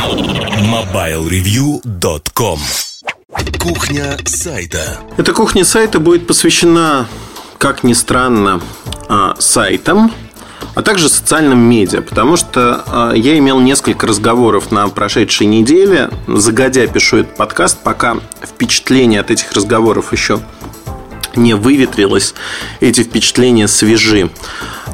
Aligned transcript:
MobileReview.com 0.00 2.58
Кухня 3.58 4.16
сайта. 4.24 4.96
Эта 5.18 5.34
кухня 5.34 5.66
сайта 5.66 6.00
будет 6.00 6.26
посвящена, 6.26 7.06
как 7.58 7.84
ни 7.84 7.92
странно, 7.92 8.62
а, 9.08 9.36
сайтам, 9.38 10.10
а 10.74 10.80
также 10.80 11.10
социальным 11.10 11.58
медиа, 11.58 12.00
потому 12.00 12.38
что 12.38 12.82
а, 12.86 13.12
я 13.12 13.36
имел 13.36 13.60
несколько 13.60 14.06
разговоров 14.06 14.70
на 14.70 14.88
прошедшей 14.88 15.46
неделе, 15.46 16.08
загодя 16.26 16.86
пишу 16.86 17.18
этот 17.18 17.36
подкаст, 17.36 17.82
пока 17.82 18.16
впечатление 18.42 19.20
от 19.20 19.30
этих 19.30 19.52
разговоров 19.52 20.14
еще 20.14 20.40
не 21.36 21.52
выветрилось, 21.52 22.34
эти 22.80 23.02
впечатления 23.02 23.68
свежи. 23.68 24.30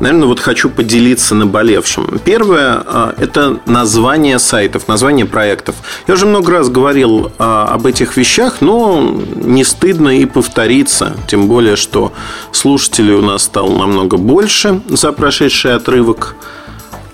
Наверное, 0.01 0.27
вот 0.27 0.41
хочу 0.41 0.69
поделиться 0.69 1.35
наболевшим. 1.35 2.21
Первое 2.25 2.83
а,– 2.85 3.15
это 3.19 3.61
название 3.67 4.39
сайтов, 4.39 4.89
название 4.89 5.25
проектов. 5.25 5.77
Я 6.07 6.15
уже 6.15 6.27
много 6.27 6.53
раз 6.53 6.69
говорил 6.69 7.33
а, 7.39 7.69
об 7.73 7.87
этих 7.87 8.17
вещах, 8.17 8.61
но 8.61 9.17
не 9.37 9.65
стыдно 9.65 10.19
и 10.19 10.27
повториться. 10.27 11.17
Тем 11.27 11.49
более, 11.49 11.77
что 11.77 12.13
слушателей 12.53 13.15
у 13.15 13.23
нас 13.23 13.45
стало 13.45 13.77
намного 13.79 14.19
больше 14.19 14.81
за 14.89 15.13
прошедший 15.13 15.75
отрывок, 15.75 16.37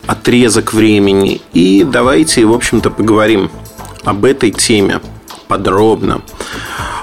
отрезок 0.06 0.72
времени. 0.72 1.41
И 1.52 1.84
давайте, 1.84 2.44
в 2.44 2.52
общем-то, 2.52 2.91
поговорим 2.91 3.50
об 4.05 4.24
этой 4.24 4.50
теме 4.50 5.00
подробно. 5.46 6.22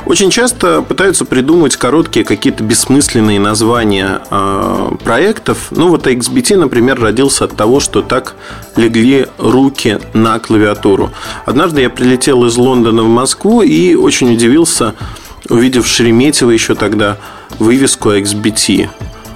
Очень 0.10 0.32
часто 0.32 0.82
пытаются 0.82 1.24
придумать 1.24 1.78
короткие 1.78 2.26
какие-то 2.26 2.64
бессмысленные 2.64 3.40
названия 3.40 4.24
э, 4.32 4.92
проектов. 5.04 5.68
Ну, 5.70 5.90
вот 5.90 6.08
XBT, 6.08 6.58
например, 6.58 7.00
родился 7.00 7.46
от 7.46 7.56
того, 7.56 7.80
что 7.80 8.02
так 8.02 8.34
легли 8.76 9.28
руки 9.38 10.00
на 10.16 10.40
клавиатуру. 10.40 11.12
Однажды 11.46 11.82
я 11.82 11.92
прилетел 11.92 12.44
из 12.46 12.58
Лондона 12.58 13.04
в 13.04 13.08
Москву 13.08 13.62
и 13.62 13.94
очень 13.94 14.34
удивился, 14.34 14.96
увидев 15.48 15.86
Шереметьево 15.86 16.50
еще 16.50 16.74
тогда 16.74 17.18
вывеску 17.60 18.10
XBT. 18.10 18.90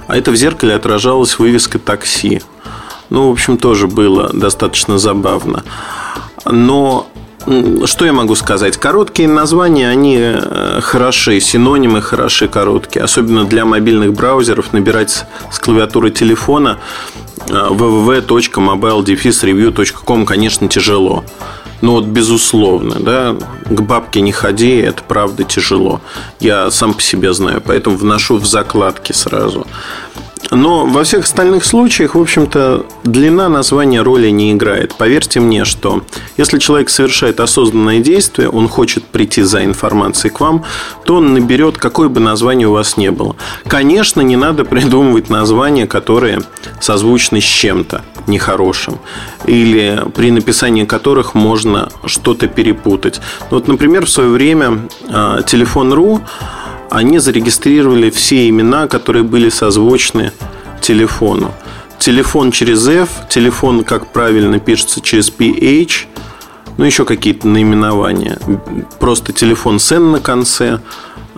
А 0.08 0.18
это 0.18 0.32
в 0.32 0.36
зеркале 0.36 0.74
отражалась 0.74 1.38
вывеска 1.38 1.78
такси. 1.78 2.42
Ну, 3.12 3.30
в 3.30 3.34
общем, 3.34 3.60
тоже 3.60 3.86
было 3.86 4.32
достаточно 4.34 4.98
забавно. 4.98 5.64
Но 6.48 7.12
что 7.86 8.06
я 8.06 8.14
могу 8.14 8.36
сказать? 8.36 8.78
Короткие 8.78 9.28
названия, 9.28 9.90
они 9.90 10.18
э, 10.20 10.80
хороши, 10.82 11.42
синонимы 11.42 12.02
хороши 12.02 12.48
короткие. 12.48 13.04
Особенно 13.04 13.44
для 13.46 13.66
мобильных 13.66 14.14
браузеров 14.14 14.72
набирать 14.74 15.26
с 15.52 15.60
клавиатуры 15.60 16.10
телефона 16.12 16.80
э, 17.48 17.52
www.mobile-review.com, 17.52 20.26
конечно, 20.26 20.70
тяжело. 20.70 21.26
Ну 21.82 21.94
вот 21.94 22.06
безусловно, 22.06 22.98
да, 23.00 23.36
к 23.66 23.82
бабке 23.82 24.22
не 24.22 24.32
ходи, 24.32 24.78
это 24.78 25.02
правда 25.04 25.44
тяжело. 25.44 26.00
Я 26.40 26.70
сам 26.72 26.94
по 26.94 27.02
себе 27.02 27.34
знаю, 27.34 27.62
поэтому 27.66 27.98
вношу 27.98 28.38
в 28.38 28.46
закладки 28.46 29.12
сразу. 29.12 29.68
Но 30.56 30.86
во 30.86 31.04
всех 31.04 31.26
остальных 31.26 31.66
случаях, 31.66 32.16
в 32.16 32.22
общем-то, 32.22 32.86
длина 33.04 33.50
названия 33.50 34.02
роли 34.02 34.30
не 34.30 34.52
играет. 34.52 34.96
Поверьте 34.96 35.40
мне, 35.40 35.66
что 35.66 36.04
если 36.38 36.60
человек 36.60 36.90
совершает 36.90 37.40
осознанное 37.40 38.00
действие, 38.00 38.50
он 38.50 38.68
хочет 38.68 39.04
прийти 39.06 39.42
за 39.42 39.66
информацией 39.66 40.32
к 40.32 40.40
вам, 40.40 40.64
то 41.06 41.16
он 41.16 41.34
наберет, 41.34 41.78
какое 41.78 42.08
бы 42.08 42.20
название 42.20 42.68
у 42.68 42.74
вас 42.74 42.98
не 42.98 43.12
было. 43.12 43.36
Конечно, 43.68 44.22
не 44.22 44.36
надо 44.36 44.64
придумывать 44.74 45.30
названия, 45.30 45.88
которые 45.88 46.42
созвучны 46.80 47.42
с 47.42 47.46
чем-то 47.46 48.04
нехорошим, 48.28 49.00
или 49.46 50.02
при 50.16 50.32
написании 50.32 50.86
которых 50.86 51.34
можно 51.34 51.90
что-то 52.06 52.48
перепутать. 52.48 53.20
Вот, 53.50 53.68
например, 53.68 54.06
в 54.06 54.10
свое 54.10 54.30
время 54.30 54.88
а, 55.10 55.42
телефон.ру 55.42 56.22
они 56.94 57.18
зарегистрировали 57.18 58.12
все 58.12 58.48
имена, 58.48 58.88
которые 58.88 59.24
были 59.24 59.50
созвучны 59.50 60.32
телефону. 60.80 61.52
Телефон 61.98 62.52
через 62.52 62.88
F, 62.88 63.10
телефон, 63.30 63.84
как 63.84 64.14
правильно 64.14 64.60
пишется, 64.60 65.02
через 65.02 65.32
PH, 65.32 66.08
ну, 66.78 66.86
еще 66.86 67.06
какие-то 67.06 67.48
наименования. 67.48 68.38
Просто 69.00 69.34
телефон 69.34 69.80
с 69.80 69.92
N 69.92 70.12
на 70.12 70.20
конце 70.20 70.82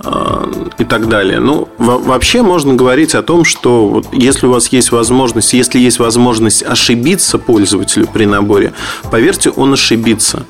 э, 0.03 0.45
и 0.77 0.83
так 0.83 1.07
далее. 1.07 1.39
Ну, 1.39 1.69
вообще 1.77 2.41
можно 2.41 2.73
говорить 2.73 3.15
о 3.15 3.23
том, 3.23 3.45
что 3.45 3.87
вот 3.87 4.07
если 4.11 4.47
у 4.47 4.51
вас 4.51 4.67
есть 4.69 4.91
возможность, 4.91 5.53
если 5.53 5.79
есть 5.79 5.99
возможность 5.99 6.63
ошибиться 6.63 7.37
пользователю 7.37 8.07
при 8.11 8.25
наборе, 8.25 8.73
поверьте, 9.09 9.51
он 9.51 9.71
ошибится. 9.73 10.45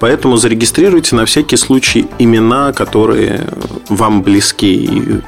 Поэтому 0.00 0.36
зарегистрируйте 0.36 1.16
на 1.16 1.24
всякий 1.24 1.56
случай 1.56 2.06
имена, 2.18 2.72
которые 2.72 3.48
вам 3.88 4.22
близки 4.22 4.74
и, 4.74 5.20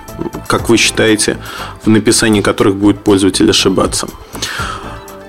как 0.46 0.68
вы 0.68 0.76
считаете, 0.76 1.38
в 1.84 1.88
написании 1.88 2.40
которых 2.40 2.76
будет 2.76 3.02
пользователь 3.02 3.50
ошибаться. 3.50 4.08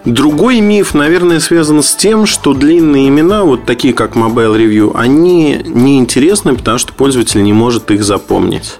Другой 0.05 0.61
миф, 0.61 0.95
наверное, 0.95 1.39
связан 1.39 1.83
с 1.83 1.93
тем, 1.93 2.25
что 2.25 2.53
длинные 2.53 3.07
имена, 3.07 3.43
вот 3.43 3.65
такие 3.65 3.93
как 3.93 4.15
Mobile 4.15 4.57
Review, 4.57 4.91
они 4.95 5.61
неинтересны, 5.63 6.55
потому 6.55 6.79
что 6.79 6.93
пользователь 6.93 7.43
не 7.43 7.53
может 7.53 7.91
их 7.91 8.03
запомнить. 8.03 8.77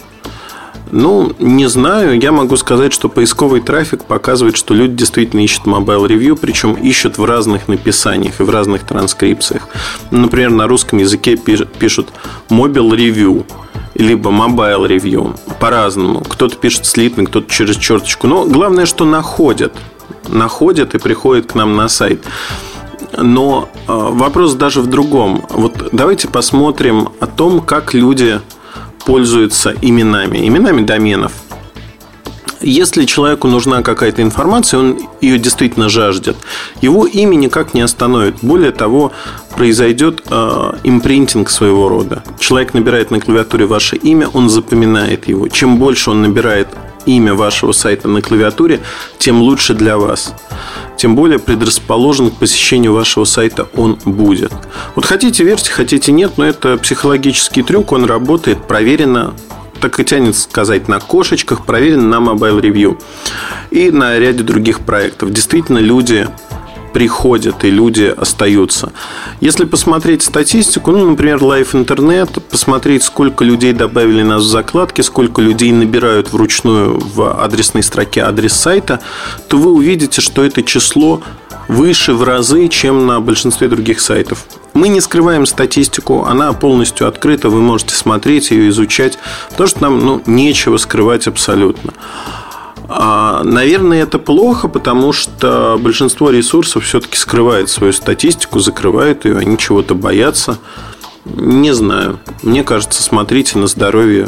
Ну, 0.92 1.32
не 1.40 1.68
знаю. 1.70 2.20
Я 2.20 2.34
могу 2.34 2.58
сказать, 2.58 2.92
что 2.92 3.08
поисковый 3.08 3.62
трафик 3.62 4.04
показывает, 4.04 4.58
что 4.58 4.74
люди 4.74 4.96
действительно 4.96 5.40
ищут 5.40 5.66
Mobile 5.66 6.06
Review, 6.08 6.38
причем 6.40 6.74
ищут 6.74 7.18
в 7.18 7.24
разных 7.24 7.70
написаниях 7.70 8.42
и 8.42 8.44
в 8.44 8.50
разных 8.50 8.84
транскрипциях. 8.84 9.70
Например, 10.12 10.50
на 10.50 10.68
русском 10.68 11.00
языке 11.00 11.38
пишут 11.38 12.10
Mobile 12.50 12.92
Review 12.92 13.46
либо 13.96 14.32
Mobile 14.32 14.88
Review 14.88 15.36
по-разному. 15.60 16.22
Кто-то 16.22 16.58
пишет 16.58 16.86
слитно, 16.86 17.26
кто-то 17.26 17.50
через 17.50 17.78
черточку. 17.78 18.28
Но 18.28 18.46
главное, 18.46 18.86
что 18.86 19.06
находят. 19.06 19.74
Находят 20.28 20.94
и 20.94 21.00
приходят 21.00 21.46
к 21.46 21.56
нам 21.56 21.76
на 21.78 21.88
сайт. 21.88 22.26
Но 23.18 23.70
э, 23.74 23.82
вопрос 23.88 24.56
даже 24.56 24.82
в 24.82 24.88
другом. 24.88 25.46
Вот 25.50 25.90
давайте 25.92 26.28
посмотрим 26.28 27.10
о 27.20 27.28
том, 27.28 27.62
как 27.62 27.94
люди 27.94 28.40
пользуются 29.06 29.74
именами, 29.82 30.48
именами 30.48 30.82
доменов. 30.82 31.32
Если 32.64 33.06
человеку 33.06 33.48
нужна 33.48 33.82
какая-то 33.82 34.22
информация, 34.22 34.80
он 34.80 35.00
ее 35.20 35.40
действительно 35.40 35.90
жаждет, 35.90 36.38
его 36.80 37.08
имя 37.08 37.36
никак 37.36 37.74
не 37.74 37.82
остановит. 37.82 38.36
Более 38.44 38.72
того, 38.72 39.12
произойдет 39.56 40.22
э, 40.30 40.72
импринтинг 40.84 41.50
своего 41.50 41.90
рода. 41.90 42.24
Человек 42.40 42.74
набирает 42.74 43.10
на 43.12 43.20
клавиатуре 43.20 43.66
ваше 43.66 43.96
имя, 43.96 44.28
он 44.28 44.50
запоминает 44.50 45.28
его. 45.28 45.48
Чем 45.48 45.78
больше 45.78 46.12
он 46.12 46.22
набирает 46.22 46.68
имя 47.06 47.34
вашего 47.34 47.72
сайта 47.72 48.08
на 48.08 48.22
клавиатуре, 48.22 48.82
тем 49.18 49.42
лучше 49.42 49.74
для 49.74 49.98
вас. 49.98 50.34
Тем 50.98 51.16
более 51.16 51.40
предрасположен 51.40 52.30
к 52.30 52.36
посещению 52.36 52.94
вашего 52.94 53.26
сайта 53.26 53.68
он 53.76 53.98
будет. 54.06 54.52
Вот 54.96 55.06
хотите 55.06 55.44
верьте, 55.44 55.72
хотите 55.72 56.12
нет, 56.12 56.34
но 56.38 56.46
это 56.46 56.78
психологический 56.78 57.64
трюк, 57.64 57.92
он 57.92 58.06
работает, 58.06 58.68
проверено 58.68 59.34
так 59.82 60.00
и 60.00 60.06
тянет 60.06 60.38
сказать 60.38 60.88
на 60.88 61.00
кошечках, 61.00 61.66
проверено 61.66 62.20
на 62.20 62.24
Mobile 62.24 62.62
Review 62.62 63.02
и 63.72 63.90
на 63.90 64.18
ряде 64.20 64.44
других 64.44 64.82
проектов. 64.82 65.34
Действительно, 65.34 65.80
люди 65.80 66.28
приходят 66.94 67.64
и 67.64 67.70
люди 67.70 68.14
остаются. 68.16 68.92
Если 69.40 69.66
посмотреть 69.66 70.24
статистику, 70.24 70.92
ну, 70.92 71.10
например, 71.10 71.38
Live 71.38 71.72
Internet, 71.72 72.40
посмотреть, 72.42 73.04
сколько 73.04 73.44
людей 73.44 73.74
добавили 73.74 74.24
нас 74.24 74.44
в 74.44 74.48
закладки, 74.48 75.02
сколько 75.02 75.42
людей 75.42 75.72
набирают 75.72 76.32
вручную 76.32 77.00
в 77.00 77.44
адресной 77.44 77.84
строке 77.84 78.22
адрес 78.22 78.54
сайта, 78.54 79.00
то 79.48 79.58
вы 79.58 79.72
увидите, 79.72 80.22
что 80.22 80.44
это 80.44 80.64
число 80.64 81.22
выше 81.68 82.14
в 82.14 82.24
разы, 82.24 82.68
чем 82.68 83.08
на 83.08 83.22
большинстве 83.22 83.68
других 83.68 84.02
сайтов. 84.02 84.46
Мы 84.74 84.90
не 84.90 85.02
скрываем 85.02 85.46
статистику, 85.46 86.26
она 86.26 86.54
полностью 86.54 87.08
открыта, 87.08 87.50
вы 87.50 87.62
можете 87.62 87.96
смотреть 87.96 88.52
ее, 88.52 88.70
изучать, 88.70 89.18
потому 89.52 89.68
что 89.68 89.82
нам 89.82 90.00
ну, 90.00 90.22
нечего 90.26 90.78
скрывать 90.78 91.28
абсолютно. 91.28 91.94
А, 92.94 93.44
наверное, 93.46 94.04
это 94.04 94.20
плохо, 94.20 94.68
потому 94.68 95.14
что 95.14 95.80
большинство 95.80 96.30
ресурсов 96.30 96.84
все-таки 96.84 97.16
скрывает 97.16 97.70
свою 97.70 97.94
статистику, 97.94 98.60
закрывает 98.60 99.24
ее, 99.24 99.38
они 99.38 99.58
чего-то 99.58 99.96
боятся. 99.96 100.58
Не 101.24 101.74
знаю. 101.74 102.20
Мне 102.44 102.64
кажется, 102.66 103.02
смотрите 103.02 103.58
на 103.58 103.68
здоровье. 103.68 104.28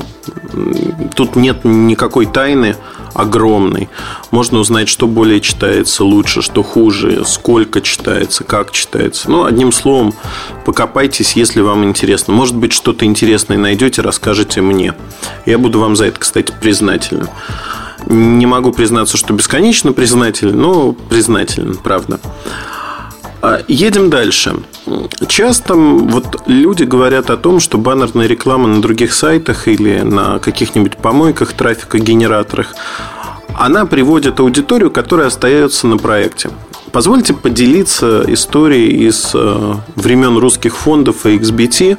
Тут 1.14 1.36
нет 1.36 1.66
никакой 1.66 2.26
тайны 2.26 2.78
огромной. 3.14 3.90
Можно 4.32 4.60
узнать, 4.60 4.88
что 4.88 5.08
более 5.08 5.42
читается 5.42 6.06
лучше, 6.06 6.42
что 6.42 6.64
хуже, 6.64 7.26
сколько 7.26 7.82
читается, 7.82 8.46
как 8.46 8.72
читается. 8.72 9.30
Ну, 9.30 9.44
одним 9.44 9.74
словом, 9.74 10.14
покопайтесь, 10.64 11.34
если 11.34 11.60
вам 11.60 11.84
интересно. 11.84 12.34
Может 12.34 12.56
быть, 12.56 12.72
что-то 12.72 13.04
интересное 13.04 13.58
найдете, 13.58 14.02
расскажете 14.02 14.62
мне. 14.62 14.94
Я 15.46 15.58
буду 15.58 15.82
вам 15.82 15.98
за 15.98 16.06
это, 16.06 16.20
кстати, 16.20 16.54
признателен. 16.62 17.28
Не 18.08 18.46
могу 18.46 18.72
признаться, 18.72 19.18
что 19.18 19.34
бесконечно 19.34 19.94
признателен, 19.94 20.60
но 20.60 20.92
признателен, 20.94 21.76
правда. 21.76 22.20
А, 23.42 23.62
едем 23.68 24.10
дальше. 24.10 24.56
часто 25.28 25.76
вот 25.76 26.44
люди 26.48 26.84
говорят 26.84 27.30
о 27.30 27.36
том, 27.36 27.60
что 27.60 27.78
баннерная 27.78 28.28
реклама 28.28 28.70
на 28.70 28.82
других 28.82 29.14
сайтах 29.14 29.68
или 29.68 30.00
на 30.00 30.40
каких-нибудь 30.40 30.98
помойках, 30.98 31.52
трафикогенераторах, 31.54 32.74
она 33.60 33.86
приводит 33.86 34.40
аудиторию, 34.40 34.92
которая 34.92 35.28
остается 35.28 35.88
на 35.88 35.98
проекте. 35.98 36.52
Позвольте 36.94 37.34
поделиться 37.34 38.24
историей 38.28 39.08
из 39.08 39.32
э, 39.34 39.74
времен 39.96 40.38
русских 40.38 40.78
фондов 40.78 41.26
и 41.26 41.38
XBT. 41.38 41.98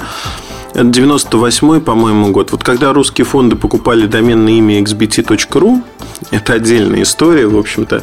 Это 0.75 0.89
98 0.89 1.81
по-моему, 1.81 2.33
год. 2.33 2.51
Вот 2.51 2.65
когда 2.65 2.93
русские 2.93 3.25
фонды 3.25 3.55
покупали 3.55 4.07
доменное 4.07 4.55
имя 4.55 4.81
xbt.ru, 4.81 5.83
это 6.33 6.53
отдельная 6.55 7.03
история, 7.03 7.47
в 7.47 7.57
общем-то. 7.57 8.03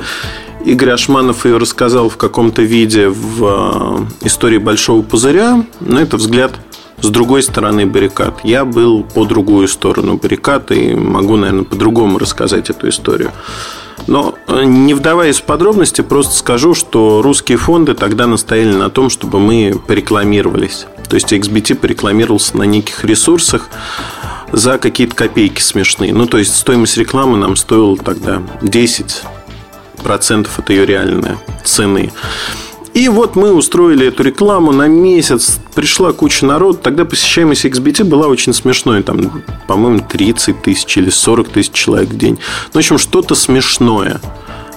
Игорь 0.64 0.92
Ашманов 0.92 1.46
ее 1.46 1.58
рассказал 1.58 2.08
в 2.08 2.16
каком-то 2.16 2.62
виде 2.62 3.10
в 3.10 4.08
э, 4.22 4.26
истории 4.26 4.58
Большого 4.58 5.02
пузыря, 5.02 5.66
но 5.82 6.00
это 6.00 6.16
взгляд 6.16 6.54
с 7.02 7.10
другой 7.10 7.44
стороны 7.44 7.86
баррикад. 7.86 8.40
Я 8.44 8.64
был 8.64 9.04
по 9.04 9.26
другую 9.26 9.68
сторону 9.68 10.18
баррикад 10.18 10.72
и 10.72 10.96
могу, 10.96 11.36
наверное, 11.36 11.66
по-другому 11.66 12.20
рассказать 12.20 12.70
эту 12.70 12.88
историю. 12.88 13.32
Но 14.12 14.36
э, 14.48 14.66
не 14.66 14.94
вдаваясь 14.94 15.40
в 15.40 15.44
подробности, 15.44 16.02
просто 16.02 16.36
скажу, 16.36 16.74
что 16.74 17.22
русские 17.22 17.58
фонды 17.58 17.94
тогда 17.94 18.28
настояли 18.28 18.74
на 18.74 18.90
том, 18.90 19.10
чтобы 19.10 19.40
мы 19.40 19.82
порекламировались. 19.88 20.86
То 21.08 21.16
есть 21.16 21.32
XBT 21.32 21.76
порекламировался 21.76 22.58
на 22.58 22.64
неких 22.64 23.06
ресурсах 23.06 23.70
за 24.52 24.80
какие-то 24.80 25.16
копейки 25.16 25.62
смешные. 25.62 26.14
Ну, 26.14 26.26
то 26.26 26.40
есть 26.40 26.54
стоимость 26.58 26.98
рекламы 26.98 27.38
нам 27.38 27.56
стоила 27.56 27.96
тогда 27.96 28.44
10 28.62 29.22
процентов 30.04 30.60
от 30.60 30.70
ее 30.72 30.86
реальной 30.86 31.38
цены. 31.64 32.12
И 32.94 33.08
вот 33.08 33.36
мы 33.36 33.54
устроили 33.54 34.08
эту 34.08 34.24
рекламу 34.24 34.72
на 34.74 34.88
месяц. 34.88 35.60
Пришла 35.76 36.12
куча 36.12 36.46
народ. 36.46 36.82
Тогда 36.82 37.06
посещаемость 37.06 37.66
XBT 37.66 38.04
была 38.04 38.28
очень 38.28 38.54
смешной. 38.54 39.02
Там, 39.02 39.44
по-моему, 39.68 40.06
30 40.08 40.62
тысяч 40.62 40.98
или 40.98 41.10
40 41.10 41.50
тысяч 41.50 41.72
человек 41.72 42.10
в 42.10 42.18
день. 42.18 42.38
Ну, 42.74 42.74
в 42.74 42.76
общем, 42.78 42.98
что-то 42.98 43.36
смешное 43.36 44.20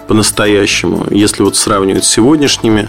по-настоящему, 0.07 1.07
если 1.11 1.43
вот 1.43 1.57
сравнивать 1.57 2.05
с 2.05 2.11
сегодняшними 2.11 2.89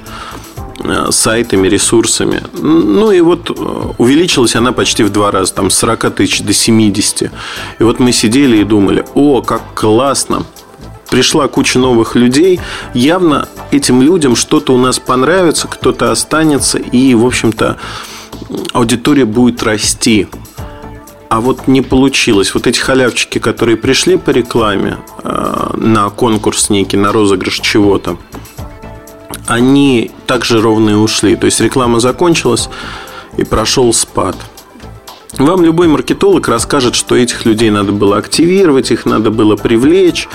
э, 0.83 1.07
сайтами, 1.11 1.67
ресурсами. 1.67 2.43
Ну 2.53 3.11
и 3.11 3.21
вот 3.21 3.49
э, 3.49 3.53
увеличилась 3.97 4.55
она 4.55 4.73
почти 4.73 5.03
в 5.03 5.09
два 5.11 5.31
раза, 5.31 5.53
там 5.53 5.69
с 5.69 5.77
40 5.77 6.13
тысяч 6.15 6.41
до 6.41 6.53
70. 6.53 7.31
И 7.79 7.83
вот 7.83 7.99
мы 7.99 8.11
сидели 8.11 8.57
и 8.57 8.63
думали, 8.63 9.05
о, 9.15 9.41
как 9.41 9.61
классно, 9.73 10.45
пришла 11.15 11.47
куча 11.47 11.79
новых 11.79 12.17
людей. 12.17 12.59
Явно 12.93 13.47
этим 13.71 14.01
людям 14.01 14.35
что-то 14.35 14.73
у 14.73 14.77
нас 14.77 14.99
понравится, 14.99 15.65
кто-то 15.65 16.11
останется, 16.11 16.77
и, 16.77 17.15
в 17.15 17.25
общем-то, 17.25 17.77
аудитория 18.73 19.23
будет 19.23 19.63
расти. 19.63 20.27
А 21.29 21.39
вот 21.39 21.69
не 21.69 21.81
получилось. 21.81 22.53
Вот 22.53 22.67
эти 22.67 22.79
халявчики, 22.79 23.37
которые 23.39 23.77
пришли 23.77 24.17
по 24.17 24.31
рекламе 24.31 24.97
э, 25.23 25.69
на 25.77 26.09
конкурс 26.09 26.69
некий, 26.69 26.97
на 26.97 27.13
розыгрыш 27.13 27.61
чего-то, 27.61 28.17
они 29.47 30.11
также 30.27 30.59
ровно 30.59 30.89
и 30.89 30.95
ушли. 30.95 31.37
То 31.37 31.45
есть 31.45 31.61
реклама 31.61 32.01
закончилась 32.01 32.67
и 33.37 33.45
прошел 33.45 33.93
спад. 33.93 34.35
Вам 35.37 35.63
любой 35.63 35.87
маркетолог 35.87 36.47
расскажет, 36.47 36.95
что 36.95 37.15
этих 37.15 37.45
людей 37.45 37.69
надо 37.69 37.91
было 37.91 38.17
активировать, 38.17 38.91
их 38.91 39.05
надо 39.05 39.31
было 39.31 39.57
привлечь, 39.57 40.29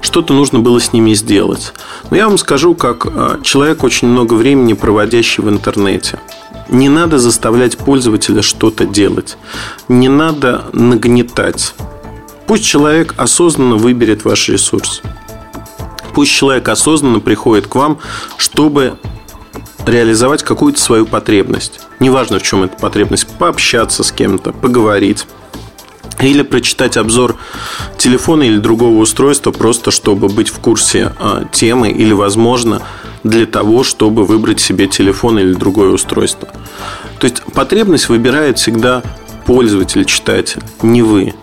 что-то 0.00 0.32
нужно 0.32 0.60
было 0.60 0.80
с 0.80 0.94
ними 0.94 1.12
сделать. 1.12 1.74
Но 2.10 2.16
я 2.16 2.26
вам 2.26 2.38
скажу, 2.38 2.74
как 2.74 3.06
а, 3.06 3.38
человек, 3.42 3.84
очень 3.84 4.08
много 4.08 4.32
времени 4.32 4.72
проводящий 4.72 5.42
в 5.42 5.50
интернете. 5.50 6.20
Не 6.70 6.88
надо 6.88 7.18
заставлять 7.18 7.76
пользователя 7.76 8.40
что-то 8.40 8.86
делать. 8.86 9.36
Не 9.88 10.08
надо 10.08 10.64
нагнетать. 10.72 11.74
Пусть 12.46 12.64
человек 12.64 13.14
осознанно 13.18 13.76
выберет 13.76 14.24
ваш 14.24 14.48
ресурс. 14.48 15.02
Пусть 16.14 16.32
человек 16.32 16.68
осознанно 16.70 17.20
приходит 17.20 17.66
к 17.66 17.74
вам, 17.74 17.98
чтобы 18.38 18.94
реализовать 19.86 20.42
какую-то 20.42 20.80
свою 20.80 21.06
потребность. 21.06 21.80
Неважно, 22.00 22.38
в 22.38 22.42
чем 22.42 22.64
эта 22.64 22.76
потребность. 22.76 23.26
Пообщаться 23.38 24.02
с 24.02 24.12
кем-то, 24.12 24.52
поговорить. 24.52 25.26
Или 26.20 26.42
прочитать 26.42 26.96
обзор 26.96 27.36
телефона 27.98 28.44
или 28.44 28.56
другого 28.56 28.98
устройства, 28.98 29.50
просто 29.50 29.90
чтобы 29.90 30.28
быть 30.28 30.48
в 30.48 30.58
курсе 30.60 31.12
э, 31.18 31.44
темы 31.52 31.90
или, 31.90 32.12
возможно, 32.12 32.82
для 33.22 33.44
того, 33.44 33.84
чтобы 33.84 34.24
выбрать 34.24 34.60
себе 34.60 34.86
телефон 34.86 35.38
или 35.38 35.52
другое 35.52 35.90
устройство. 35.90 36.48
То 37.18 37.26
есть 37.26 37.42
потребность 37.52 38.08
выбирает 38.08 38.58
всегда 38.58 39.02
пользователь, 39.44 40.04
читатель, 40.04 40.62
не 40.82 41.02
вы. 41.02 41.34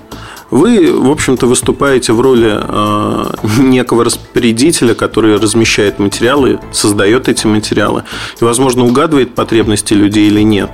Вы, 0.53 0.94
в 0.94 1.09
общем-то, 1.09 1.47
выступаете 1.47 2.13
в 2.13 2.21
роли 2.21 2.61
э, 2.61 3.23
некого 3.59 4.03
распорядителя, 4.03 4.94
который 4.94 5.38
размещает 5.38 5.97
материалы, 5.97 6.59
создает 6.71 7.27
эти 7.27 7.47
материалы 7.47 8.03
и, 8.39 8.44
возможно, 8.44 8.85
угадывает 8.85 9.33
потребности 9.33 9.95
людей 9.95 10.27
или 10.27 10.41
нет. 10.41 10.69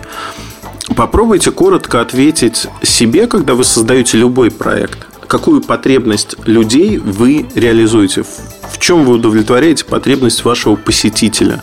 Попробуйте 0.97 1.51
коротко 1.51 2.01
ответить 2.01 2.67
себе, 2.83 3.25
когда 3.25 3.55
вы 3.55 3.63
создаете 3.63 4.17
любой 4.17 4.51
проект. 4.51 5.07
Какую 5.27 5.61
потребность 5.61 6.35
людей 6.45 6.97
вы 6.97 7.45
реализуете? 7.55 8.23
В 8.23 8.79
чем 8.79 9.05
вы 9.05 9.13
удовлетворяете 9.13 9.85
потребность 9.85 10.43
вашего 10.43 10.75
посетителя? 10.75 11.61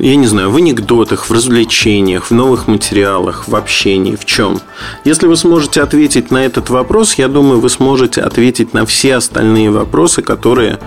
Я 0.00 0.16
не 0.16 0.26
знаю, 0.26 0.50
в 0.50 0.56
анекдотах, 0.56 1.28
в 1.28 1.32
развлечениях, 1.32 2.26
в 2.26 2.30
новых 2.30 2.68
материалах, 2.68 3.48
в 3.48 3.56
общении, 3.56 4.16
в 4.16 4.24
чем. 4.24 4.60
Если 5.04 5.26
вы 5.26 5.36
сможете 5.36 5.82
ответить 5.82 6.30
на 6.30 6.44
этот 6.44 6.70
вопрос, 6.70 7.14
я 7.14 7.28
думаю, 7.28 7.60
вы 7.60 7.68
сможете 7.68 8.20
ответить 8.20 8.74
на 8.74 8.86
все 8.86 9.16
остальные 9.16 9.70
вопросы, 9.70 10.22
которые 10.22 10.78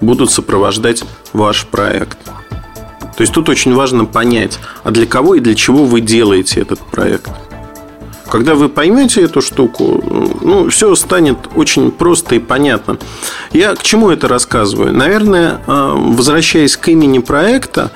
будут 0.00 0.30
сопровождать 0.30 1.04
ваш 1.32 1.66
проект. 1.66 2.18
То 3.16 3.20
есть 3.20 3.32
тут 3.32 3.48
очень 3.48 3.74
важно 3.74 4.04
понять, 4.04 4.58
а 4.84 4.90
для 4.90 5.06
кого 5.06 5.34
и 5.34 5.40
для 5.40 5.54
чего 5.54 5.84
вы 5.84 6.00
делаете 6.00 6.60
этот 6.60 6.80
проект. 6.80 7.28
Когда 8.30 8.54
вы 8.54 8.70
поймете 8.70 9.20
эту 9.22 9.42
штуку, 9.42 10.02
ну, 10.40 10.70
все 10.70 10.94
станет 10.94 11.36
очень 11.54 11.90
просто 11.90 12.36
и 12.36 12.38
понятно. 12.38 12.96
Я 13.52 13.74
к 13.74 13.82
чему 13.82 14.08
это 14.08 14.26
рассказываю? 14.26 14.90
Наверное, 14.94 15.60
э, 15.66 15.94
возвращаясь 15.94 16.78
к 16.78 16.88
имени 16.88 17.18
проекта, 17.18 17.90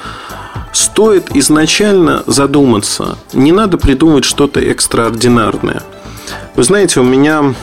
стоит 0.73 1.35
изначально 1.35 2.23
задуматься. 2.27 3.19
Не 3.33 3.53
надо 3.53 3.79
придумать 3.79 4.25
что-то 4.25 4.61
экстраординарное. 4.61 5.83
Вы 6.55 6.63
знаете, 6.63 7.01
у 7.01 7.05
меня 7.05 7.55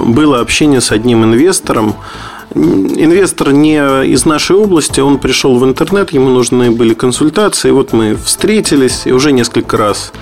было 0.00 0.40
общение 0.40 0.80
с 0.80 0.92
одним 0.92 1.24
инвестором. 1.24 1.94
Инвестор 2.54 3.52
не 3.52 3.78
из 4.06 4.24
нашей 4.24 4.56
области, 4.56 5.00
он 5.00 5.18
пришел 5.18 5.58
в 5.58 5.64
интернет, 5.64 6.12
ему 6.12 6.30
нужны 6.30 6.70
были 6.70 6.94
консультации. 6.94 7.70
Вот 7.72 7.92
мы 7.92 8.14
встретились 8.14 9.02
и 9.06 9.12
уже 9.12 9.32
несколько 9.32 9.76
раз 9.76 10.12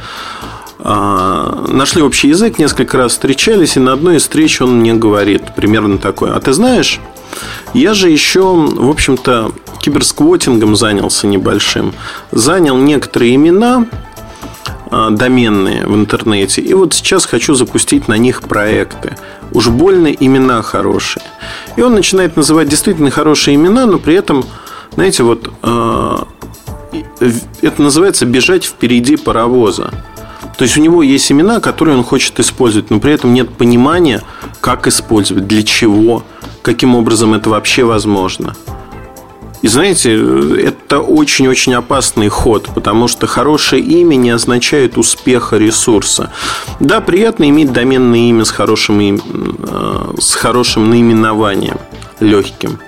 а, 0.78 1.66
нашли 1.68 2.02
общий 2.02 2.28
язык, 2.28 2.58
несколько 2.58 2.96
раз 2.96 3.12
встречались, 3.12 3.76
и 3.76 3.80
на 3.80 3.92
одной 3.92 4.16
из 4.16 4.22
встреч 4.22 4.60
он 4.60 4.80
мне 4.80 4.94
говорит 4.94 5.54
примерно 5.54 5.98
такое. 5.98 6.32
А 6.32 6.40
ты 6.40 6.52
знаешь, 6.52 6.98
я 7.72 7.94
же 7.94 8.10
еще, 8.10 8.54
в 8.54 8.90
общем-то, 8.90 9.52
киберсквотингом 9.82 10.76
занялся 10.76 11.26
небольшим. 11.26 11.92
Занял 12.30 12.76
некоторые 12.78 13.34
имена 13.34 13.86
а, 14.90 15.10
доменные 15.10 15.86
в 15.86 15.94
интернете. 15.94 16.62
И 16.62 16.72
вот 16.72 16.94
сейчас 16.94 17.26
хочу 17.26 17.54
запустить 17.54 18.08
на 18.08 18.16
них 18.16 18.42
проекты. 18.42 19.16
Уж 19.52 19.68
больно 19.68 20.06
имена 20.06 20.62
хорошие. 20.62 21.22
И 21.76 21.82
он 21.82 21.94
начинает 21.94 22.36
называть 22.36 22.68
действительно 22.68 23.10
хорошие 23.10 23.56
имена, 23.56 23.86
но 23.86 23.98
при 23.98 24.14
этом, 24.14 24.44
знаете, 24.94 25.24
вот 25.24 25.50
а, 25.62 26.26
это 27.60 27.82
называется 27.82 28.24
бежать 28.24 28.64
впереди 28.64 29.16
паровоза. 29.16 29.90
То 30.58 30.64
есть 30.64 30.76
у 30.76 30.80
него 30.80 31.02
есть 31.02 31.32
имена, 31.32 31.60
которые 31.60 31.96
он 31.96 32.04
хочет 32.04 32.38
использовать, 32.38 32.90
но 32.90 33.00
при 33.00 33.12
этом 33.14 33.34
нет 33.34 33.50
понимания, 33.50 34.22
как 34.60 34.86
использовать, 34.86 35.48
для 35.48 35.62
чего, 35.62 36.22
каким 36.62 36.94
образом 36.94 37.34
это 37.34 37.50
вообще 37.50 37.84
возможно. 37.84 38.54
И 39.62 39.68
знаете, 39.68 40.14
это 40.60 41.00
очень-очень 41.00 41.74
опасный 41.74 42.28
ход, 42.28 42.68
потому 42.74 43.06
что 43.06 43.26
хорошее 43.26 43.82
имя 43.82 44.16
не 44.16 44.30
означает 44.30 44.98
успеха 44.98 45.56
ресурса. 45.56 46.32
Да, 46.80 47.00
приятно 47.00 47.48
иметь 47.48 47.72
доменное 47.72 48.18
имя 48.30 48.44
с 48.44 48.50
хорошим, 48.50 49.00
э, 49.00 50.14
с 50.18 50.34
хорошим 50.34 50.90
наименованием, 50.90 51.78
легким. 52.18 52.78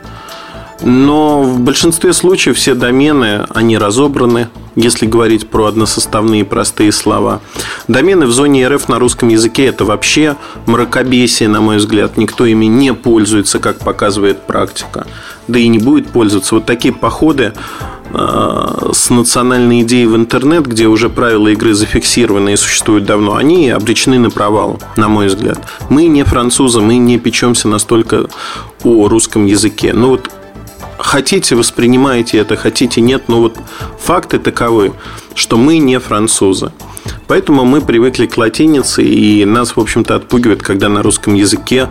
Но 0.82 1.42
в 1.42 1.60
большинстве 1.60 2.12
случаев 2.12 2.56
все 2.56 2.74
домены, 2.74 3.46
они 3.54 3.78
разобраны, 3.78 4.48
если 4.74 5.06
говорить 5.06 5.48
про 5.48 5.66
односоставные 5.66 6.44
простые 6.44 6.92
слова. 6.92 7.40
Домены 7.88 8.26
в 8.26 8.32
зоне 8.32 8.68
РФ 8.68 8.88
на 8.88 8.98
русском 8.98 9.28
языке– 9.28 9.66
это 9.66 9.84
вообще 9.84 10.36
мракобесие, 10.66 11.48
на 11.48 11.60
мой 11.60 11.76
взгляд. 11.76 12.16
Никто 12.16 12.44
ими 12.44 12.66
не 12.66 12.92
пользуется, 12.92 13.60
как 13.60 13.78
показывает 13.78 14.42
практика. 14.46 15.06
Да 15.48 15.58
и 15.58 15.68
не 15.68 15.78
будет 15.78 16.08
пользоваться. 16.08 16.54
Вот 16.54 16.66
такие 16.66 16.94
походы 16.94 17.52
э, 18.12 18.90
с 18.92 19.10
национальной 19.10 19.82
идеей 19.82 20.06
в 20.06 20.16
интернет, 20.16 20.66
где 20.66 20.86
уже 20.86 21.08
правила 21.08 21.48
игры 21.48 21.74
зафиксированы 21.74 22.54
и 22.54 22.56
существуют 22.56 23.04
давно, 23.04 23.36
они 23.36 23.70
обречены 23.70 24.18
на 24.18 24.30
провал, 24.30 24.80
на 24.96 25.08
мой 25.08 25.26
взгляд. 25.26 25.58
Мы 25.90 26.06
не 26.06 26.22
французы, 26.24 26.80
мы 26.80 26.96
не 26.96 27.18
печемся 27.18 27.68
настолько 27.68 28.26
о 28.82 29.08
русском 29.08 29.46
языке. 29.46 29.92
Ну 29.92 30.08
вот 30.08 30.30
хотите, 30.98 31.54
воспринимаете 31.54 32.38
это, 32.38 32.56
хотите, 32.56 33.00
нет, 33.00 33.24
но 33.28 33.40
вот 33.40 33.58
факты 34.00 34.38
таковы, 34.38 34.92
что 35.34 35.56
мы 35.56 35.78
не 35.78 35.98
французы. 36.00 36.72
Поэтому 37.26 37.64
мы 37.64 37.80
привыкли 37.80 38.26
к 38.26 38.36
латинице, 38.36 39.02
и 39.02 39.44
нас, 39.44 39.76
в 39.76 39.80
общем-то, 39.80 40.16
отпугивает, 40.16 40.62
когда 40.62 40.88
на 40.88 41.02
русском 41.02 41.34
языке 41.34 41.90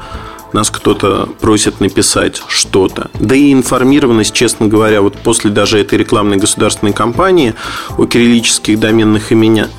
нас 0.54 0.70
кто-то 0.70 1.28
просит 1.42 1.80
написать 1.80 2.42
что-то. 2.48 3.10
Да 3.20 3.36
и 3.36 3.52
информированность, 3.52 4.34
честно 4.34 4.68
говоря, 4.68 5.02
вот 5.02 5.18
после 5.18 5.50
даже 5.50 5.80
этой 5.80 5.98
рекламной 5.98 6.38
государственной 6.38 6.94
кампании 6.94 7.56
о 7.98 8.06
кириллических 8.06 8.80
доменных 8.80 9.34
именя, 9.34 9.70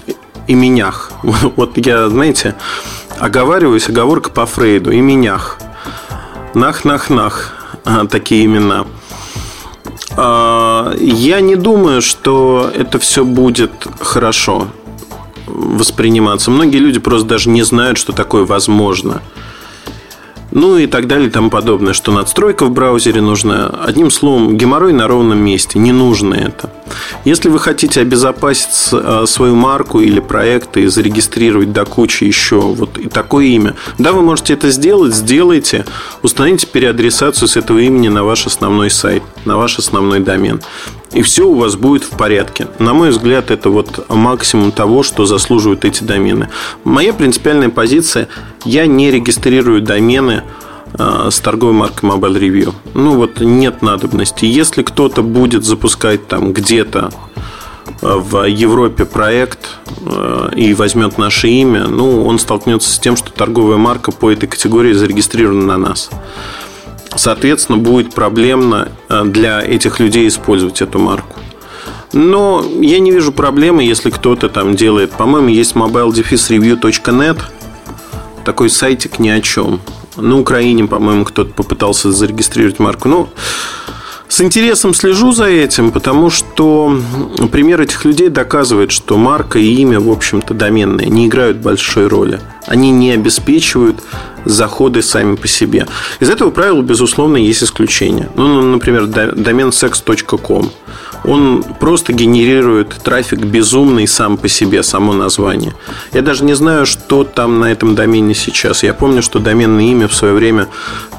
именях. 0.48 1.12
Вот 1.56 1.76
я, 1.76 2.08
знаете, 2.08 2.56
оговариваюсь, 3.18 3.88
оговорка 3.88 4.30
по 4.30 4.46
Фрейду, 4.46 4.92
именях. 4.92 5.58
Нах-нах-нах, 6.54 7.52
а, 7.84 8.06
такие 8.06 8.44
имена. 8.44 8.86
А, 10.16 10.94
я 10.98 11.40
не 11.40 11.56
думаю, 11.56 12.02
что 12.02 12.70
это 12.74 12.98
все 12.98 13.24
будет 13.24 13.72
хорошо 14.00 14.68
восприниматься. 15.46 16.50
Многие 16.50 16.78
люди 16.78 16.98
просто 16.98 17.28
даже 17.28 17.50
не 17.50 17.62
знают, 17.62 17.98
что 17.98 18.12
такое 18.12 18.44
возможно– 18.44 19.22
ну 20.54 20.78
и 20.78 20.86
так 20.86 21.06
далее 21.06 21.28
и 21.28 21.30
тому 21.30 21.50
подобное, 21.50 21.92
что 21.92 22.12
надстройка 22.12 22.64
в 22.64 22.70
браузере 22.70 23.20
нужна. 23.20 23.66
Одним 23.66 24.10
словом, 24.10 24.56
геморрой 24.56 24.92
на 24.92 25.06
ровном 25.06 25.38
месте, 25.38 25.78
не 25.78 25.92
нужно 25.92 26.34
это. 26.34 26.70
Если 27.24 27.48
вы 27.48 27.58
хотите 27.58 28.00
обезопасить 28.00 28.90
э, 28.92 29.24
свою 29.26 29.56
марку 29.56 30.00
или 30.00 30.20
проект 30.20 30.76
и 30.76 30.86
зарегистрировать 30.86 31.72
до 31.72 31.84
кучи 31.84 32.24
еще 32.24 32.60
вот 32.60 32.98
и 32.98 33.08
такое 33.08 33.46
имя, 33.46 33.74
да, 33.98 34.12
вы 34.12 34.22
можете 34.22 34.54
это 34.54 34.70
сделать, 34.70 35.14
сделайте, 35.14 35.84
установите 36.22 36.66
переадресацию 36.66 37.48
с 37.48 37.56
этого 37.56 37.78
имени 37.78 38.08
на 38.08 38.24
ваш 38.24 38.46
основной 38.46 38.90
сайт, 38.90 39.22
на 39.44 39.56
ваш 39.56 39.78
основной 39.78 40.20
домен 40.20 40.60
и 41.14 41.22
все 41.22 41.46
у 41.46 41.54
вас 41.54 41.76
будет 41.76 42.04
в 42.04 42.10
порядке. 42.16 42.68
На 42.78 42.92
мой 42.92 43.10
взгляд, 43.10 43.50
это 43.50 43.70
вот 43.70 44.06
максимум 44.08 44.72
того, 44.72 45.02
что 45.02 45.24
заслуживают 45.24 45.84
эти 45.84 46.02
домены. 46.02 46.48
Моя 46.84 47.12
принципиальная 47.12 47.70
позиция– 47.70 48.28
я 48.64 48.86
не 48.86 49.10
регистрирую 49.10 49.82
домены 49.82 50.42
э, 50.98 51.28
с 51.30 51.38
торговой 51.40 51.74
маркой 51.74 52.08
Mobile 52.08 52.40
Review. 52.40 52.74
Ну 52.94 53.16
вот 53.16 53.40
нет 53.40 53.82
надобности. 53.82 54.46
Если 54.46 54.82
кто-то 54.82 55.22
будет 55.22 55.64
запускать 55.64 56.26
там 56.26 56.52
где-то 56.52 57.10
э, 58.00 58.14
в 58.16 58.44
Европе 58.44 59.04
проект 59.04 59.76
э, 60.00 60.50
и 60.56 60.74
возьмет 60.74 61.18
наше 61.18 61.48
имя, 61.48 61.86
ну, 61.86 62.24
он 62.24 62.38
столкнется 62.38 62.90
с 62.90 62.98
тем, 62.98 63.16
что 63.16 63.30
торговая 63.30 63.76
марка 63.76 64.12
по 64.12 64.30
этой 64.30 64.46
категории 64.46 64.92
зарегистрирована 64.92 65.66
на 65.66 65.78
нас. 65.78 66.10
Соответственно, 67.16 67.78
будет 67.78 68.14
проблемно 68.14 68.88
э, 69.08 69.24
для 69.24 69.62
этих 69.62 70.00
людей 70.00 70.28
использовать 70.28 70.82
эту 70.82 70.98
марку. 70.98 71.38
Но 72.12 72.64
я 72.80 73.00
не 73.00 73.10
вижу 73.10 73.32
проблемы, 73.32 73.82
если 73.82 74.10
кто-то 74.10 74.48
там 74.48 74.76
делает. 74.76 75.10
По-моему, 75.12 75.48
есть 75.48 75.74
mobile-review.net. 75.74 77.40
Такой 78.44 78.70
сайтик 78.70 79.18
ни 79.18 79.28
о 79.28 79.40
чем. 79.40 79.80
На 80.16 80.38
Украине, 80.38 80.84
по-моему, 80.86 81.24
кто-то 81.24 81.52
попытался 81.52 82.12
зарегистрировать 82.12 82.78
марку. 82.78 83.08
Ну, 83.08 83.28
с 84.34 84.40
интересом 84.40 84.94
слежу 84.94 85.30
за 85.30 85.44
этим, 85.44 85.92
потому 85.92 86.28
что 86.28 86.98
пример 87.52 87.80
этих 87.80 88.04
людей 88.04 88.30
доказывает, 88.30 88.90
что 88.90 89.16
марка 89.16 89.60
и 89.60 89.74
имя, 89.76 90.00
в 90.00 90.10
общем-то, 90.10 90.54
доменные, 90.54 91.08
не 91.08 91.28
играют 91.28 91.58
большой 91.58 92.08
роли. 92.08 92.40
Они 92.66 92.90
не 92.90 93.12
обеспечивают 93.12 94.02
заходы 94.44 95.02
сами 95.02 95.36
по 95.36 95.46
себе. 95.46 95.86
Из 96.18 96.28
этого 96.28 96.50
правила, 96.50 96.82
безусловно, 96.82 97.36
есть 97.36 97.62
исключения. 97.62 98.28
Ну, 98.34 98.60
например, 98.60 99.06
домен 99.06 99.68
sex.com. 99.68 100.68
Он 101.22 101.62
просто 101.62 102.12
генерирует 102.12 102.88
трафик 103.04 103.38
безумный 103.38 104.08
сам 104.08 104.36
по 104.36 104.48
себе, 104.48 104.82
само 104.82 105.12
название. 105.12 105.74
Я 106.12 106.22
даже 106.22 106.44
не 106.44 106.54
знаю, 106.54 106.86
что 106.86 107.22
там 107.22 107.60
на 107.60 107.70
этом 107.70 107.94
домене 107.94 108.34
сейчас. 108.34 108.82
Я 108.82 108.94
помню, 108.94 109.22
что 109.22 109.38
доменное 109.38 109.84
имя 109.84 110.08
в 110.08 110.14
свое 110.14 110.34
время 110.34 110.66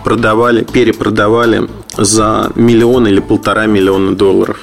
продавали, 0.03 0.65
перепродавали 0.65 1.69
за 1.98 2.52
миллион 2.56 3.08
или 3.08 3.20
полтора 3.20 3.66
миллиона 3.66 4.16
долларов. 4.16 4.60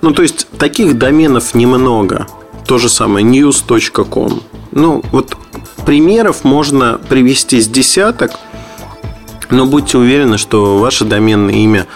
Ну, 0.00 0.12
то 0.12 0.22
есть, 0.22 0.46
таких 0.58 0.98
доменов 0.98 1.54
немного. 1.54 2.26
То 2.66 2.78
же 2.78 2.88
самое 2.88 3.26
news.com. 3.26 4.42
Ну, 4.72 5.02
вот 5.12 5.36
примеров 5.84 6.44
можно 6.44 7.00
привести 7.08 7.60
с 7.60 7.66
десяток, 7.68 8.32
но 9.50 9.66
будьте 9.66 9.98
уверены, 9.98 10.38
что 10.38 10.78
ваше 10.78 11.04
доменное 11.04 11.54
имя, 11.54 11.86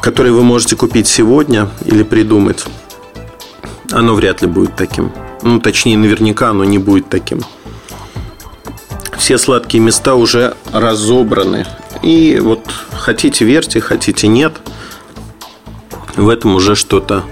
которое 0.00 0.30
вы 0.30 0.42
можете 0.42 0.76
купить 0.76 1.08
сегодня 1.08 1.68
или 1.84 2.02
придумать, 2.02 2.64
оно 3.90 4.14
вряд 4.14 4.42
ли 4.42 4.48
будет 4.48 4.76
таким. 4.76 5.12
Ну, 5.42 5.60
точнее, 5.60 5.98
наверняка 5.98 6.50
оно 6.50 6.64
не 6.64 6.78
будет 6.78 7.08
таким. 7.08 7.42
Все 9.18 9.38
сладкие 9.38 9.82
места 9.82 10.14
уже 10.14 10.54
разобраны. 10.72 11.66
И 12.02 12.38
вот 12.40 12.60
хотите 12.92 13.44
верьте, 13.44 13.80
хотите 13.80 14.28
нет, 14.28 14.54
в 16.16 16.28
этом 16.28 16.56
уже 16.56 16.74
что-то 16.74 17.24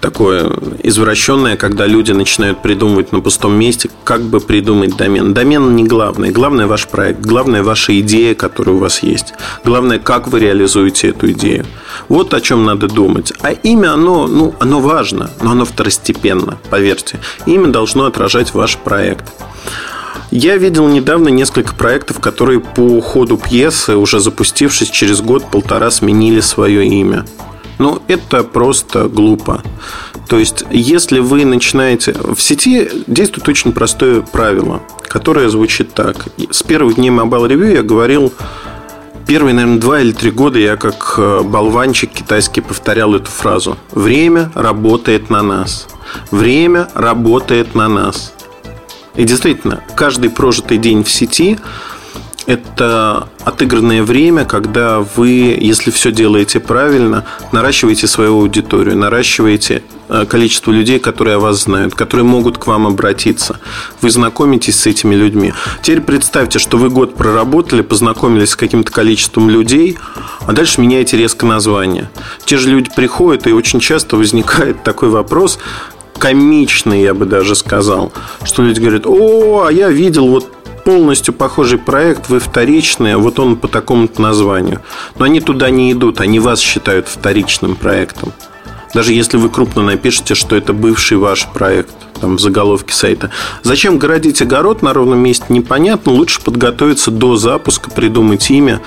такое 0.00 0.50
извращенное, 0.82 1.56
когда 1.56 1.86
люди 1.86 2.12
начинают 2.12 2.62
придумывать 2.62 3.12
на 3.12 3.20
пустом 3.20 3.54
месте, 3.54 3.90
как 4.04 4.22
бы 4.22 4.40
придумать 4.40 4.96
домен. 4.96 5.34
Домен 5.34 5.76
не 5.76 5.84
главное. 5.84 6.30
Главное 6.30 6.66
ваш 6.66 6.86
проект. 6.88 7.20
Главное 7.20 7.62
ваша 7.62 7.98
идея, 8.00 8.34
которая 8.34 8.76
у 8.76 8.78
вас 8.78 9.02
есть. 9.02 9.34
Главное, 9.64 9.98
как 9.98 10.28
вы 10.28 10.40
реализуете 10.40 11.08
эту 11.08 11.30
идею. 11.32 11.66
Вот 12.08 12.34
о 12.34 12.40
чем 12.40 12.64
надо 12.64 12.88
думать. 12.88 13.32
А 13.42 13.52
имя, 13.52 13.92
оно, 13.92 14.26
ну, 14.26 14.54
оно 14.58 14.80
важно, 14.80 15.30
но 15.42 15.52
оно 15.52 15.64
второстепенно, 15.64 16.58
поверьте. 16.70 17.20
Имя 17.46 17.68
должно 17.68 18.06
отражать 18.06 18.54
ваш 18.54 18.78
проект. 18.78 19.24
Я 20.30 20.56
видел 20.56 20.86
недавно 20.86 21.28
несколько 21.28 21.74
проектов, 21.74 22.20
которые 22.20 22.60
по 22.60 23.00
ходу 23.00 23.36
пьесы, 23.36 23.96
уже 23.96 24.20
запустившись 24.20 24.88
через 24.88 25.20
год-полтора, 25.20 25.90
сменили 25.90 26.40
свое 26.40 26.86
имя. 26.86 27.24
Ну, 27.78 28.00
это 28.06 28.44
просто 28.44 29.08
глупо. 29.08 29.62
То 30.28 30.38
есть, 30.38 30.64
если 30.70 31.18
вы 31.18 31.44
начинаете... 31.44 32.12
В 32.12 32.40
сети 32.40 32.88
действует 33.08 33.48
очень 33.48 33.72
простое 33.72 34.20
правило, 34.20 34.82
которое 35.02 35.48
звучит 35.48 35.94
так. 35.94 36.26
С 36.50 36.62
первых 36.62 36.94
дней 36.94 37.10
Mobile 37.10 37.48
Review 37.48 37.72
я 37.74 37.82
говорил... 37.82 38.32
Первые, 39.26 39.54
наверное, 39.54 39.80
два 39.80 40.00
или 40.00 40.12
три 40.12 40.32
года 40.32 40.58
я 40.58 40.76
как 40.76 41.14
э, 41.16 41.42
болванчик 41.42 42.10
китайский 42.10 42.60
повторял 42.62 43.14
эту 43.14 43.30
фразу. 43.30 43.78
Время 43.92 44.50
работает 44.56 45.30
на 45.30 45.40
нас. 45.40 45.86
Время 46.32 46.88
работает 46.94 47.76
на 47.76 47.88
нас. 47.88 48.32
И 49.14 49.24
действительно, 49.24 49.82
каждый 49.96 50.30
прожитый 50.30 50.78
день 50.78 51.02
в 51.04 51.10
сети 51.10 51.58
это 52.46 53.28
отыгранное 53.44 54.02
время, 54.02 54.44
когда 54.44 55.00
вы, 55.00 55.56
если 55.60 55.90
все 55.90 56.10
делаете 56.10 56.58
правильно, 56.58 57.24
наращиваете 57.52 58.06
свою 58.06 58.40
аудиторию, 58.40 58.96
наращиваете 58.96 59.82
э, 60.08 60.24
количество 60.26 60.72
людей, 60.72 60.98
которые 60.98 61.36
о 61.36 61.38
вас 61.38 61.62
знают, 61.62 61.94
которые 61.94 62.24
могут 62.24 62.58
к 62.58 62.66
вам 62.66 62.86
обратиться. 62.86 63.60
Вы 64.00 64.10
знакомитесь 64.10 64.80
с 64.80 64.86
этими 64.86 65.14
людьми. 65.14 65.52
Теперь 65.82 66.00
представьте, 66.00 66.58
что 66.58 66.78
вы 66.78 66.88
год 66.90 67.14
проработали, 67.14 67.82
познакомились 67.82 68.50
с 68.50 68.56
каким-то 68.56 68.90
количеством 68.90 69.48
людей, 69.50 69.98
а 70.40 70.52
дальше 70.52 70.80
меняете 70.80 71.16
резко 71.16 71.46
название. 71.46 72.10
Те 72.46 72.56
же 72.56 72.70
люди 72.70 72.90
приходят, 72.94 73.46
и 73.46 73.52
очень 73.52 73.80
часто 73.80 74.16
возникает 74.16 74.82
такой 74.82 75.10
вопрос, 75.10 75.58
комичный, 76.20 77.02
я 77.02 77.14
бы 77.14 77.24
даже 77.24 77.56
сказал, 77.56 78.12
что 78.44 78.62
люди 78.62 78.78
говорят, 78.78 79.06
о, 79.06 79.64
а 79.66 79.72
я 79.72 79.88
видел 79.88 80.28
вот 80.28 80.52
полностью 80.84 81.34
похожий 81.34 81.78
проект, 81.78 82.28
вы 82.28 82.38
вторичные, 82.38 83.16
вот 83.16 83.38
он 83.38 83.56
по 83.56 83.68
такому-то 83.68 84.20
названию. 84.20 84.80
Но 85.18 85.24
они 85.24 85.40
туда 85.40 85.70
не 85.70 85.92
идут, 85.92 86.20
они 86.20 86.38
вас 86.38 86.60
считают 86.60 87.08
вторичным 87.08 87.74
проектом. 87.74 88.32
Даже 88.94 89.12
если 89.12 89.36
вы 89.36 89.48
крупно 89.48 89.82
напишете, 89.82 90.34
что 90.34 90.56
это 90.56 90.72
бывший 90.72 91.16
ваш 91.16 91.46
проект 91.46 91.94
там, 92.20 92.36
в 92.36 92.40
заголовке 92.40 92.92
сайта. 92.92 93.30
Зачем 93.62 93.98
городить 93.98 94.42
огород 94.42 94.82
на 94.82 94.92
ровном 94.92 95.20
месте, 95.20 95.46
непонятно. 95.48 96.12
Лучше 96.12 96.40
подготовиться 96.42 97.10
до 97.10 97.36
запуска, 97.36 97.90
придумать 97.90 98.50
имя, 98.50 98.80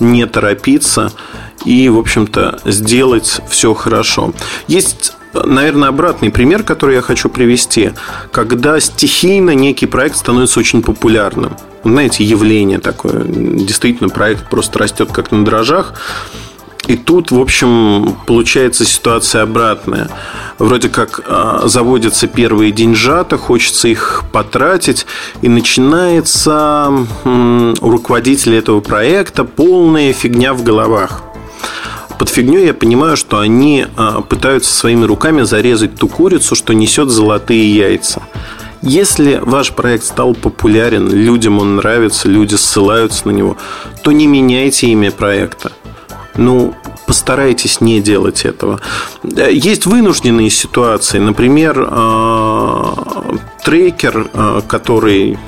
не 0.00 0.26
торопиться 0.26 1.12
и, 1.64 1.88
в 1.88 1.98
общем-то, 1.98 2.60
сделать 2.64 3.40
все 3.50 3.74
хорошо. 3.74 4.32
Есть 4.68 5.17
наверное, 5.32 5.88
обратный 5.88 6.30
пример, 6.30 6.62
который 6.62 6.96
я 6.96 7.02
хочу 7.02 7.28
привести, 7.28 7.92
когда 8.32 8.78
стихийно 8.80 9.54
некий 9.54 9.86
проект 9.86 10.16
становится 10.16 10.60
очень 10.60 10.82
популярным. 10.82 11.56
Знаете, 11.84 12.24
явление 12.24 12.78
такое. 12.78 13.22
Действительно, 13.24 14.08
проект 14.08 14.48
просто 14.50 14.78
растет 14.78 15.10
как 15.12 15.30
на 15.30 15.44
дрожжах. 15.44 15.94
И 16.88 16.96
тут, 16.96 17.30
в 17.30 17.38
общем, 17.38 18.16
получается 18.26 18.86
ситуация 18.86 19.42
обратная. 19.42 20.08
Вроде 20.58 20.88
как 20.88 21.20
э, 21.24 21.60
заводятся 21.64 22.26
первые 22.26 22.72
деньжата, 22.72 23.36
хочется 23.36 23.88
их 23.88 24.24
потратить, 24.32 25.06
и 25.42 25.48
начинается 25.50 26.90
у 27.24 27.90
руководителя 27.90 28.58
этого 28.58 28.80
проекта 28.80 29.44
полная 29.44 30.14
фигня 30.14 30.54
в 30.54 30.62
головах. 30.62 31.22
Под 32.18 32.28
фигней 32.28 32.66
я 32.66 32.74
понимаю, 32.74 33.16
что 33.16 33.38
они 33.38 33.86
э, 33.86 34.08
пытаются 34.28 34.72
своими 34.72 35.04
руками 35.04 35.42
зарезать 35.42 35.94
ту 35.94 36.08
курицу, 36.08 36.56
что 36.56 36.72
несет 36.72 37.10
золотые 37.10 37.72
яйца. 37.72 38.22
Если 38.82 39.40
ваш 39.42 39.72
проект 39.72 40.04
стал 40.04 40.34
популярен, 40.34 41.08
людям 41.08 41.58
он 41.58 41.76
нравится, 41.76 42.28
люди 42.28 42.54
ссылаются 42.54 43.26
на 43.28 43.32
него, 43.32 43.56
то 44.02 44.12
не 44.12 44.26
меняйте 44.26 44.88
имя 44.88 45.10
проекта. 45.10 45.72
Ну, 46.36 46.74
постарайтесь 47.06 47.80
не 47.80 48.00
делать 48.00 48.44
этого. 48.44 48.80
Есть 49.24 49.86
вынужденные 49.86 50.50
ситуации. 50.50 51.18
Например, 51.18 51.88
э, 51.90 52.82
трекер, 53.64 54.28
э, 54.32 54.60
который 54.68 55.38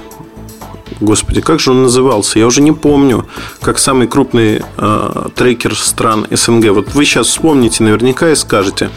Господи, 1.00 1.40
как 1.40 1.60
же 1.60 1.70
он 1.70 1.82
назывался? 1.82 2.38
Я 2.38 2.46
уже 2.46 2.60
не 2.60 2.72
помню, 2.72 3.26
как 3.60 3.78
самый 3.78 4.06
крупный 4.06 4.62
э, 4.76 5.28
трекер 5.34 5.74
стран 5.74 6.26
СНГ. 6.30 6.70
Вот 6.70 6.94
вы 6.94 7.04
сейчас 7.06 7.28
вспомните 7.28 7.82
наверняка 7.82 8.30
и 8.30 8.34
скажете. 8.34 8.90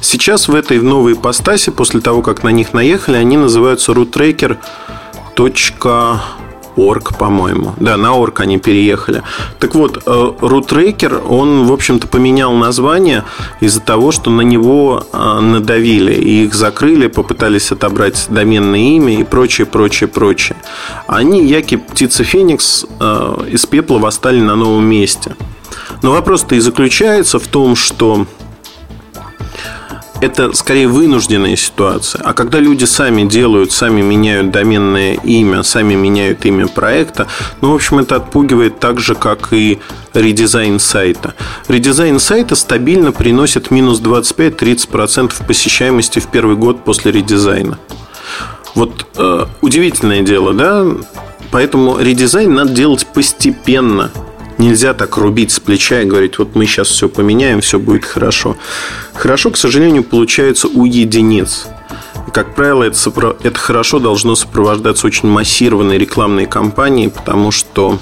Сейчас 0.00 0.48
в 0.48 0.54
этой 0.54 0.78
в 0.78 0.84
новой 0.84 1.12
ипостаси, 1.12 1.70
после 1.70 2.00
того, 2.00 2.22
как 2.22 2.42
на 2.42 2.48
них 2.48 2.72
наехали, 2.72 3.16
они 3.16 3.36
называются 3.36 3.92
roottracker 3.92 4.56
Орг, 6.76 7.16
по-моему. 7.18 7.74
Да, 7.78 7.96
на 7.96 8.14
Орг 8.14 8.40
они 8.40 8.58
переехали. 8.58 9.22
Так 9.58 9.74
вот, 9.74 10.02
Рутрекер, 10.06 11.22
он, 11.28 11.66
в 11.66 11.72
общем-то, 11.72 12.06
поменял 12.06 12.52
название 12.54 13.24
из-за 13.60 13.80
того, 13.80 14.12
что 14.12 14.30
на 14.30 14.42
него 14.42 15.06
э, 15.12 15.40
надавили. 15.40 16.12
И 16.14 16.44
их 16.44 16.54
закрыли, 16.54 17.06
попытались 17.06 17.72
отобрать 17.72 18.26
доменное 18.28 18.80
имя 18.80 19.20
и 19.20 19.24
прочее, 19.24 19.66
прочее, 19.66 20.08
прочее. 20.08 20.56
Они, 21.06 21.44
яки 21.44 21.76
птица 21.76 22.24
Феникс, 22.24 22.86
э, 23.00 23.36
из 23.50 23.66
пепла 23.66 23.98
восстали 23.98 24.40
на 24.40 24.56
новом 24.56 24.84
месте. 24.84 25.36
Но 26.02 26.12
вопрос-то 26.12 26.54
и 26.54 26.60
заключается 26.60 27.38
в 27.38 27.46
том, 27.46 27.76
что 27.76 28.26
это 30.22 30.52
скорее 30.52 30.86
вынужденная 30.86 31.56
ситуация. 31.56 32.22
А 32.22 32.32
когда 32.32 32.60
люди 32.60 32.84
сами 32.84 33.24
делают, 33.24 33.72
сами 33.72 34.02
меняют 34.02 34.52
доменное 34.52 35.14
имя, 35.14 35.64
сами 35.64 35.94
меняют 35.94 36.46
имя 36.46 36.68
проекта, 36.68 37.26
ну, 37.60 37.72
в 37.72 37.74
общем, 37.74 37.98
это 37.98 38.16
отпугивает 38.16 38.78
так 38.78 39.00
же, 39.00 39.16
как 39.16 39.52
и 39.52 39.80
редизайн 40.14 40.78
сайта. 40.78 41.34
Редизайн 41.66 42.20
сайта 42.20 42.54
стабильно 42.54 43.10
приносит 43.10 43.72
минус 43.72 44.00
25-30% 44.00 45.44
посещаемости 45.44 46.20
в 46.20 46.28
первый 46.28 46.54
год 46.54 46.84
после 46.84 47.10
редизайна. 47.10 47.78
Вот 48.76 49.06
э, 49.16 49.46
удивительное 49.60 50.22
дело, 50.22 50.54
да? 50.54 50.86
Поэтому 51.50 51.98
редизайн 51.98 52.54
надо 52.54 52.72
делать 52.72 53.06
постепенно. 53.12 54.12
Нельзя 54.58 54.94
так 54.94 55.16
рубить 55.16 55.50
с 55.50 55.60
плеча 55.60 56.02
и 56.02 56.04
говорить, 56.04 56.38
вот 56.38 56.54
мы 56.54 56.66
сейчас 56.66 56.88
все 56.88 57.08
поменяем, 57.08 57.60
все 57.60 57.78
будет 57.78 58.04
хорошо. 58.04 58.56
Хорошо, 59.14 59.50
к 59.50 59.56
сожалению, 59.56 60.04
получается 60.04 60.68
у 60.68 60.84
единиц. 60.84 61.66
Как 62.32 62.54
правило, 62.54 62.84
это, 62.84 62.96
сопро... 62.96 63.36
это 63.42 63.58
хорошо 63.58 63.98
должно 63.98 64.34
сопровождаться 64.34 65.06
очень 65.06 65.28
массированной 65.28 65.98
рекламной 65.98 66.46
кампанией, 66.46 67.10
потому 67.10 67.50
что 67.50 67.98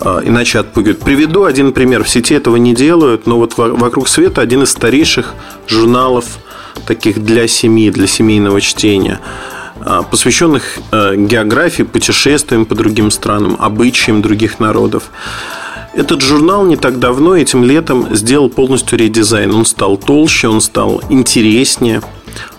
э, 0.00 0.20
иначе 0.24 0.58
отпугивают. 0.58 1.00
Приведу 1.00 1.44
один 1.44 1.72
пример. 1.72 2.04
В 2.04 2.08
сети 2.08 2.34
этого 2.34 2.56
не 2.56 2.74
делают, 2.74 3.26
но 3.26 3.38
вот 3.38 3.54
«Вокруг 3.56 4.08
света» 4.08 4.40
один 4.40 4.62
из 4.62 4.70
старейших 4.70 5.34
журналов 5.66 6.38
таких 6.86 7.24
для 7.24 7.48
семьи, 7.48 7.90
для 7.90 8.06
семейного 8.06 8.60
чтения– 8.60 9.20
а, 9.30 9.57
посвященных 10.10 10.78
э, 10.92 11.16
географии, 11.16 11.82
путешествиям 11.82 12.64
по 12.66 12.74
другим 12.74 13.10
странам, 13.10 13.56
обычаям 13.58 14.22
других 14.22 14.60
народов. 14.60 15.10
Этот 15.94 16.20
журнал 16.20 16.66
не 16.66 16.76
так 16.76 16.98
давно, 16.98 17.34
этим 17.34 17.64
летом, 17.64 18.14
сделал 18.14 18.50
полностью 18.50 18.98
редизайн. 18.98 19.54
Он 19.54 19.64
стал 19.64 19.96
толще, 19.96 20.48
он 20.48 20.60
стал 20.60 21.02
интереснее, 21.08 22.02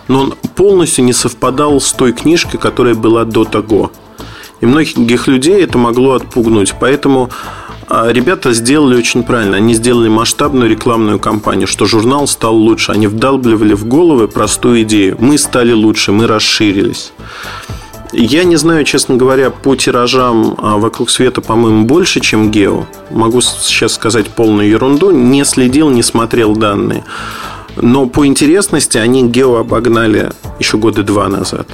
но 0.08 0.22
он 0.22 0.34
полностью 0.56 1.04
не 1.04 1.12
совпадал 1.12 1.80
с 1.80 1.92
той 1.92 2.12
книжкой, 2.12 2.58
которая 2.58 2.94
была 2.94 3.24
до 3.24 3.44
того. 3.44 3.92
И 4.60 4.66
многих 4.66 5.28
людей 5.28 5.62
это 5.62 5.78
могло 5.78 6.14
отпугнуть. 6.14 6.74
Поэтому 6.80 7.30
а 7.79 7.79
ребята 7.90 8.52
сделали 8.52 8.96
очень 8.96 9.22
правильно. 9.24 9.56
Они 9.56 9.74
сделали 9.74 10.08
масштабную 10.08 10.70
рекламную 10.70 11.18
кампанию, 11.18 11.66
что 11.66 11.86
журнал 11.86 12.26
стал 12.26 12.54
лучше. 12.54 12.92
Они 12.92 13.06
вдалбливали 13.06 13.74
в 13.74 13.86
головы 13.86 14.28
простую 14.28 14.82
идею. 14.82 15.16
Мы 15.18 15.38
стали 15.38 15.72
лучше, 15.72 16.12
мы 16.12 16.26
расширились. 16.26 17.12
Я 18.12 18.44
не 18.44 18.56
знаю, 18.56 18.84
честно 18.84 19.16
говоря, 19.16 19.50
по 19.50 19.76
тиражам 19.76 20.56
а, 20.58 20.78
вокруг 20.78 21.10
света, 21.10 21.40
по-моему, 21.40 21.84
больше, 21.84 22.20
чем 22.20 22.50
Гео. 22.50 22.86
Могу 23.10 23.40
сейчас 23.40 23.92
сказать 23.92 24.28
полную 24.28 24.68
ерунду. 24.68 25.10
Не 25.10 25.44
следил, 25.44 25.90
не 25.90 26.02
смотрел 26.02 26.56
данные. 26.56 27.04
Но 27.76 28.06
по 28.06 28.26
интересности 28.26 28.98
они 28.98 29.28
Гео 29.28 29.56
обогнали 29.56 30.32
еще 30.58 30.76
года 30.76 31.04
два 31.04 31.28
назад. 31.28 31.68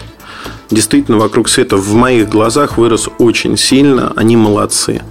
Действительно, 0.70 1.16
вокруг 1.16 1.48
света 1.48 1.76
в 1.76 1.94
моих 1.94 2.28
глазах 2.28 2.76
вырос 2.76 3.08
очень 3.18 3.56
сильно. 3.56 4.12
Они 4.16 4.36
молодцы 4.36 5.02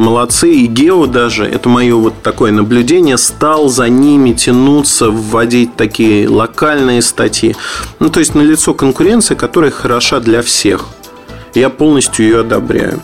молодцы. 0.00 0.50
И 0.52 0.66
Гео 0.66 1.06
даже, 1.06 1.44
это 1.44 1.68
мое 1.68 1.94
вот 1.94 2.22
такое 2.22 2.50
наблюдение, 2.50 3.18
стал 3.18 3.68
за 3.68 3.88
ними 3.88 4.32
тянуться, 4.32 5.10
вводить 5.10 5.76
такие 5.76 6.28
локальные 6.28 7.02
статьи. 7.02 7.54
Ну, 8.00 8.08
то 8.08 8.20
есть, 8.20 8.34
налицо 8.34 8.74
конкуренция, 8.74 9.36
которая 9.36 9.70
хороша 9.70 10.18
для 10.18 10.42
всех. 10.42 10.86
Я 11.54 11.68
полностью 11.68 12.24
ее 12.24 12.40
одобряю. 12.40 13.00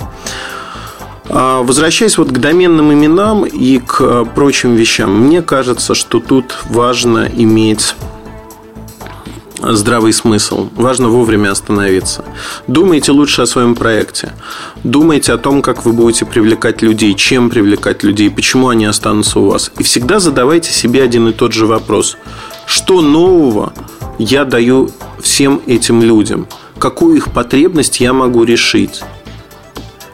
А, 1.29 1.63
возвращаясь 1.63 2.19
вот 2.19 2.29
к 2.29 2.39
доменным 2.39 2.93
именам 2.93 3.45
и 3.45 3.79
к 3.79 4.01
э, 4.01 4.25
прочим 4.35 4.77
вещам, 4.77 5.13
мне 5.13 5.43
кажется, 5.43 5.95
что 5.95 6.21
тут 6.21 6.57
важно 6.71 7.29
иметь 7.37 7.97
здравый 9.73 10.13
смысл. 10.13 10.69
Важно 10.75 11.09
вовремя 11.09 11.51
остановиться. 11.51 12.25
Думайте 12.67 13.13
лучше 13.13 13.43
о 13.43 13.47
своем 13.47 13.75
проекте. 13.75 14.33
Думайте 14.85 15.33
о 15.33 15.39
том, 15.39 15.63
как 15.63 15.85
вы 15.85 15.93
будете 15.93 16.25
привлекать 16.25 16.83
людей, 16.83 17.15
чем 17.15 17.51
привлекать 17.51 18.03
людей, 18.03 18.31
почему 18.31 18.69
они 18.69 18.85
останутся 18.85 19.41
у 19.41 19.51
вас. 19.51 19.71
И 19.79 19.83
всегда 19.83 20.21
задавайте 20.21 20.71
себе 20.73 21.03
один 21.03 21.29
и 21.29 21.33
тот 21.33 21.53
же 21.53 21.67
вопрос. 21.67 22.17
Что 22.67 23.01
нового 23.01 23.73
я 24.19 24.45
даю 24.45 24.91
всем 25.21 25.61
этим 25.67 26.03
людям? 26.03 26.47
Какую 26.79 27.17
их 27.17 27.33
потребность 27.33 28.01
я 28.01 28.13
могу 28.13 28.45
решить? 28.45 29.03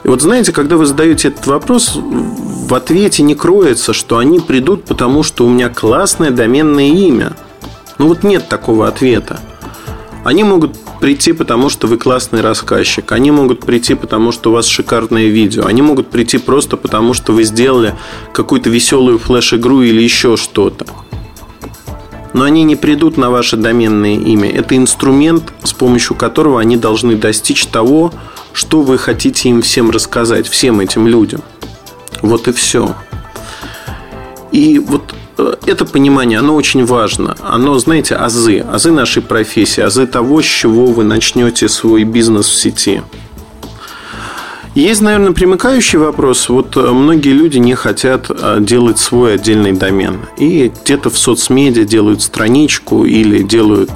И 0.05 0.09
вот 0.09 0.23
знаете, 0.23 0.53
когда 0.53 0.77
вы 0.77 0.87
задаете 0.87 1.29
этот 1.29 1.47
вопрос, 1.47 1.97
в 1.97 2.75
ответе 2.75 3.23
не 3.23 3.35
кроется, 3.35 3.93
что 3.93 4.19
они 4.19 4.41
придут, 4.41 4.85
потому 4.85 5.23
что 5.23 5.47
у 5.47 5.49
меня 5.49 5.69
классное 5.69 6.31
доменное 6.31 6.89
имя– 6.89 7.37
ну 8.03 8.09
вот 8.09 8.25
нет 8.25 8.49
такого 8.49 8.89
ответа. 8.89 9.39
Они 10.25 10.43
могут 10.43 10.77
прийти, 11.01 11.33
потому 11.33 11.69
что 11.69 11.87
вы 11.87 11.99
классный 11.99 12.41
рассказчик. 12.41 13.13
Они 13.13 13.31
могут 13.31 13.61
прийти, 13.61 13.95
потому 13.95 14.33
что 14.33 14.51
у 14.51 14.55
вас 14.55 14.67
шикарное 14.67 15.29
видео. 15.29 15.67
Они 15.67 15.83
могут 15.83 16.11
прийти 16.11 16.39
просто 16.39 16.77
потому, 16.77 17.15
что 17.15 17.33
вы 17.33 17.45
сделали 17.45 17.95
какую-то 18.33 18.71
веселую 18.71 19.21
флеш-игру 19.21 19.83
или 19.83 20.03
еще 20.03 20.37
что-то. 20.37 20.85
Но 22.33 22.43
они 22.43 22.65
не 22.65 22.75
придут 22.75 23.17
на 23.19 23.31
ваше 23.31 23.57
доменное 23.57 24.17
имя. 24.17 24.51
Это 24.51 24.77
инструмент, 24.77 25.53
с 25.63 25.73
помощью 25.73 26.17
которого 26.17 26.61
они 26.61 26.77
должны 26.77 27.15
достичь 27.15 27.67
того, 27.67 28.13
что 28.53 28.83
вы 28.83 28.99
хотите 28.99 29.49
им 29.49 29.63
всем 29.63 29.93
рассказать, 29.93 30.49
всем 30.49 30.81
этим 30.81 31.07
людям. 31.07 31.43
Вот 32.21 32.49
и 32.49 32.53
все. 32.53 32.97
И 34.51 34.81
вот 34.81 35.15
это 35.67 35.85
понимание, 35.85 36.39
оно 36.39 36.55
очень 36.55 36.85
важно. 36.85 37.37
Оно, 37.43 37.79
знаете, 37.79 38.15
азы, 38.15 38.61
азы 38.61 38.91
нашей 38.91 39.23
профессии, 39.23 39.81
азы 39.81 40.07
того, 40.07 40.43
с 40.43 40.45
чего 40.45 40.87
вы 40.87 41.05
начнете 41.05 41.69
свой 41.69 42.05
бизнес 42.05 42.47
в 42.47 42.55
сети. 42.55 43.03
Есть, 44.75 45.03
наверное, 45.03 45.33
примыкающий 45.33 45.99
вопрос. 45.99 46.49
Вот 46.49 46.77
э, 46.79 46.81
многие 46.81 47.33
люди 47.33 47.59
не 47.59 47.75
хотят 47.75 48.31
э, 48.31 48.57
делать 48.61 48.99
свой 48.99 49.35
отдельный 49.35 49.73
домен. 49.73 50.21
И 50.39 50.73
где-то 50.83 51.11
в 51.11 51.19
соцмедиа 51.19 51.85
делают 51.85 52.23
страничку 52.23 53.05
или 53.05 53.43
делают 53.43 53.91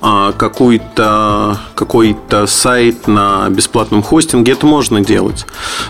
какой-то 0.00 1.58
какой 1.74 2.16
сайт 2.46 3.06
на 3.08 3.48
бесплатном 3.50 4.02
хостинге, 4.02 4.52
это 4.52 4.66
можно 4.66 5.00
делать. 5.00 5.46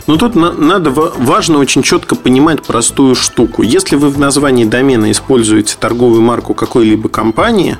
Но 0.06 0.16
тут 0.16 0.34
надо, 0.34 0.90
важно 0.90 1.58
очень 1.58 1.82
четко 1.82 2.14
понимать 2.14 2.62
простую 2.62 3.14
штуку. 3.14 3.62
Если 3.62 3.96
вы 3.96 4.10
в 4.10 4.18
названии 4.18 4.64
домена 4.64 5.10
используете 5.10 5.76
торговую 5.78 6.22
марку 6.22 6.54
какой-либо 6.54 7.08
компании, 7.08 7.78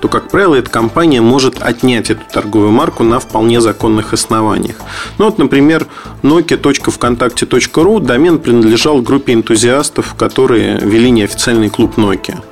то, 0.00 0.08
как 0.08 0.30
правило, 0.30 0.54
эта 0.54 0.70
компания 0.70 1.20
может 1.20 1.62
отнять 1.62 2.10
эту 2.10 2.22
торговую 2.32 2.72
марку 2.72 3.02
на 3.02 3.18
вполне 3.18 3.60
законных 3.60 4.12
основаниях. 4.12 4.76
Ну 5.18 5.26
вот, 5.26 5.38
например, 5.38 5.86
nokia.vkontakte.ru 6.22 8.00
домен 8.00 8.38
принадлежал 8.38 9.00
группе 9.02 9.32
энтузиастов, 9.34 10.14
которые 10.14 10.78
вели 10.78 11.10
неофициальный 11.10 11.70
клуб 11.70 11.96
Nokia 11.96 12.42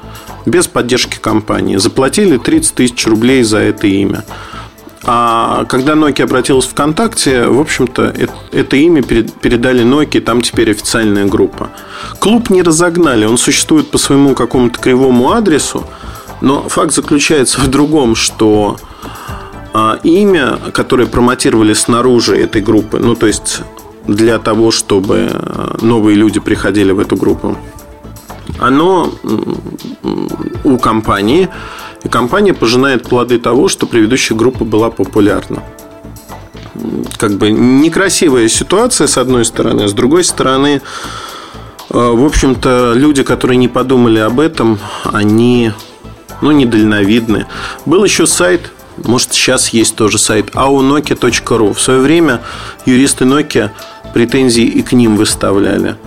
без 0.47 0.67
поддержки 0.67 1.19
компании. 1.19 1.77
Заплатили 1.77 2.39
30 2.39 2.75
тысяч 2.75 3.07
рублей 3.07 3.43
за 3.43 3.59
это 3.59 3.87
имя. 3.87 4.25
А 5.05 5.65
когда 5.65 5.95
Nokia 5.95 6.25
обратилась 6.25 6.67
в 6.67 6.71
ВКонтакте, 6.71 7.47
в 7.49 7.61
общем-то, 7.61 8.15
это, 8.53 8.77
имя 8.77 9.03
передали 9.03 9.85
Nokia, 9.85 10.21
там 10.21 10.43
теперь 10.43 10.71
официальная 10.71 11.27
группа. 11.27 11.71
Клуб 12.21 12.51
не 12.51 12.63
разогнали, 12.63 13.25
он 13.25 13.37
существует 13.37 13.91
по 13.91 13.99
своему 13.99 14.35
какому-то 14.35 14.79
кривому 14.79 15.33
адресу, 15.33 15.85
но 16.41 16.69
факт 16.69 16.95
заключается 16.95 17.61
в 17.61 17.69
другом, 17.69 18.15
что 18.15 18.77
а, 19.75 19.99
имя, 20.05 20.59
которое 20.73 21.07
промотировали 21.07 21.73
снаружи 21.73 22.37
этой 22.37 22.63
группы, 22.63 22.99
ну, 22.99 23.17
то 23.17 23.27
есть 23.27 23.63
для 24.07 24.39
того, 24.39 24.71
чтобы 24.71 25.31
а, 25.33 25.79
новые 25.81 26.17
люди 26.17 26.39
приходили 26.39 26.93
в 26.93 27.01
эту 27.01 27.17
группу, 27.17 27.57
оно 28.59 29.13
у 30.65 30.79
компании 30.79 31.49
и 32.05 32.09
компания 32.09 32.53
пожинает 32.53 33.09
плоды 33.09 33.39
того, 33.39 33.69
что 33.69 33.87
предыдущая 33.87 34.37
группа 34.37 34.65
была 34.65 34.91
популярна. 34.91 35.63
Как 37.17 37.33
бы 37.33 37.51
некрасивая 37.51 38.49
ситуация, 38.49 39.07
с 39.07 39.19
одной 39.19 39.45
стороны, 39.45 39.83
а 39.83 39.89
с 39.89 39.93
другой 39.93 40.25
стороны, 40.25 40.81
э, 40.81 40.81
в 41.91 42.25
общем-то, 42.25 42.95
люди, 42.95 43.23
которые 43.23 43.57
не 43.57 43.69
подумали 43.69 44.19
об 44.19 44.41
этом, 44.41 44.79
они 45.05 45.73
ну, 46.41 46.51
недальновидны. 46.51 47.47
Был 47.87 48.03
еще 48.03 48.27
сайт, 48.27 48.73
может, 48.97 49.33
сейчас 49.33 49.69
есть 49.69 49.95
тоже 49.95 50.19
сайт 50.19 50.51
aunokia.ru. 50.55 51.75
В 51.75 51.81
свое 51.81 52.01
время 52.01 52.41
юристы 52.87 53.25
Nokia 53.25 53.71
претензии 54.13 54.65
и 54.65 54.83
к 54.83 54.93
ним 54.93 55.17
выставляли– 55.17 55.97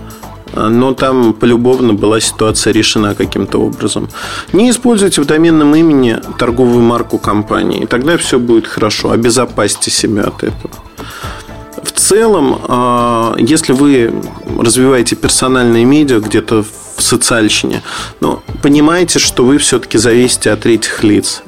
но 0.56 0.94
там 0.94 1.32
полюбовно 1.32 1.92
была 1.92 2.20
ситуация 2.20 2.72
решена 2.72 3.14
каким-то 3.14 3.58
образом. 3.58 4.08
Не 4.52 4.70
используйте 4.70 5.20
в 5.20 5.26
доменном 5.26 5.74
имени 5.74 6.18
торговую 6.38 6.82
марку 6.82 7.18
компании, 7.18 7.86
тогда 7.86 8.16
все 8.16 8.38
будет 8.38 8.66
хорошо. 8.66 9.10
Обезопасьте 9.10 9.90
себя 9.90 10.24
от 10.24 10.42
этого. 10.42 10.70
В 11.82 11.92
целом, 11.92 12.60
а, 12.68 13.34
если 13.38 13.72
вы 13.72 14.12
развиваете 14.58 15.14
персональные 15.16 15.84
медиа 15.84 16.20
где-то 16.20 16.64
в 16.96 17.02
социальщине, 17.02 17.82
но 18.20 18.42
понимаете, 18.62 19.18
что 19.18 19.44
вы 19.44 19.58
все-таки 19.58 19.98
зависите 19.98 20.50
от 20.50 20.60
третьих 20.60 21.04
лиц. 21.04 21.42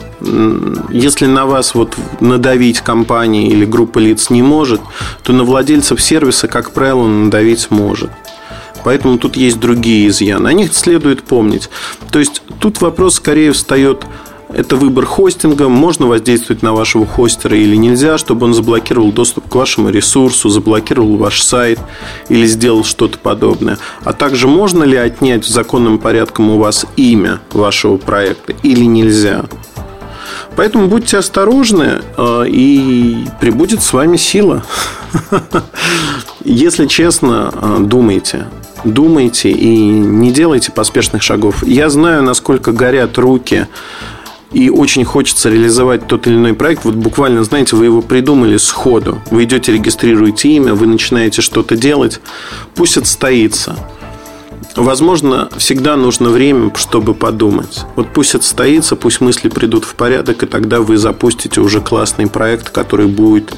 Если 0.91 1.27
на 1.27 1.47
вас 1.47 1.75
вот 1.75 1.97
надавить 2.21 2.81
компания 2.81 3.49
или 3.49 3.65
группа 3.65 3.99
лиц 3.99 4.31
не 4.31 4.43
может, 4.43 4.81
то 5.23 5.33
на 5.33 5.45
владельцев 5.45 6.01
сервиса, 6.03 6.49
как 6.49 6.73
правило, 6.73 7.07
надавить 7.07 7.71
может. 7.71 8.11
Поэтому 8.89 9.19
тут 9.19 9.37
есть 9.37 9.61
другие 9.61 10.09
изъяны. 10.09 10.49
О 10.49 10.53
них 10.55 10.73
следует 10.73 11.23
помнить. 11.23 11.69
То 12.11 12.21
есть 12.21 12.41
тут 12.59 12.81
вопрос 12.81 13.17
скорее 13.17 13.53
встает 13.53 14.07
это 14.49 14.77
выбор 14.77 15.05
хостинга. 15.05 15.69
Можно 15.69 16.07
воздействовать 16.07 16.63
на 16.63 16.73
вашего 16.73 17.05
хостера 17.05 17.55
или 17.55 17.77
нельзя, 17.77 18.17
чтобы 18.17 18.47
он 18.47 18.55
заблокировал 18.55 19.13
доступ 19.13 19.47
к 19.47 19.55
вашему 19.55 19.91
ресурсу, 19.91 20.49
заблокировал 20.49 21.19
ваш 21.19 21.43
сайт 21.43 21.79
или 22.31 22.47
сделал 22.47 22.83
что-то 22.83 23.19
подобное. 23.19 23.77
А 24.05 24.15
также 24.15 24.49
можно 24.49 24.85
ли 24.85 24.97
отнять 24.97 25.45
законным 25.45 25.99
порядком 25.99 26.49
у 26.49 26.57
вас 26.57 26.87
имя 26.97 27.41
вашего 27.53 27.99
проекта 27.99 28.55
или 28.63 28.87
нельзя. 28.87 29.45
Поэтому 30.57 30.89
будьте 30.89 31.19
осторожны, 31.19 32.01
э, 32.17 32.45
и 32.49 33.27
прибудет 33.39 33.83
с 33.83 33.93
вами 33.93 34.17
сила. 34.17 34.65
Если 36.45 36.87
честно, 36.87 37.53
э, 37.55 37.77
думайте 37.81 38.47
думайте 38.85 39.51
и 39.51 39.89
не 39.89 40.33
делайте 40.33 40.73
поспешных 40.73 41.23
шагов. 41.23 41.65
Я 41.67 41.91
знаю, 41.91 42.23
насколько 42.23 42.73
горят 42.73 43.19
руки 43.19 43.67
и 44.53 44.71
очень 44.71 45.05
хочется 45.05 45.51
реализовать 45.51 46.07
тот 46.07 46.27
или 46.27 46.35
иной 46.35 46.55
проект, 46.55 46.85
вот 46.85 46.95
буквально, 46.95 47.45
знаете, 47.45 47.77
вы 47.77 47.85
его 47.87 48.01
придумали 48.01 48.57
сходу. 48.57 49.19
Вы 49.31 49.45
идете, 49.45 49.73
регистрируете 49.73 50.49
имя, 50.51 50.75
вы 50.75 50.87
начинаете 50.87 51.43
что-то 51.43 51.77
делать, 51.77 52.21
пусть 52.75 52.97
отстоится. 52.97 53.77
Возможно, 54.75 55.49
всегда 55.57 55.97
нужно 55.97 56.31
время, 56.31 56.73
чтобы 56.77 57.15
подумать. 57.15 57.85
Вот 57.97 58.09
пусть 58.13 58.35
отстоится, 58.35 58.97
пусть 58.97 59.21
мысли 59.21 59.49
придут 59.49 59.85
в 59.85 59.95
порядок, 59.95 60.43
и 60.43 60.47
тогда 60.47 60.81
вы 60.81 60.97
запустите 60.97 61.61
уже 61.61 61.81
классный 61.81 62.29
проект, 62.29 62.71
который 62.71 63.07
будет 63.07 63.53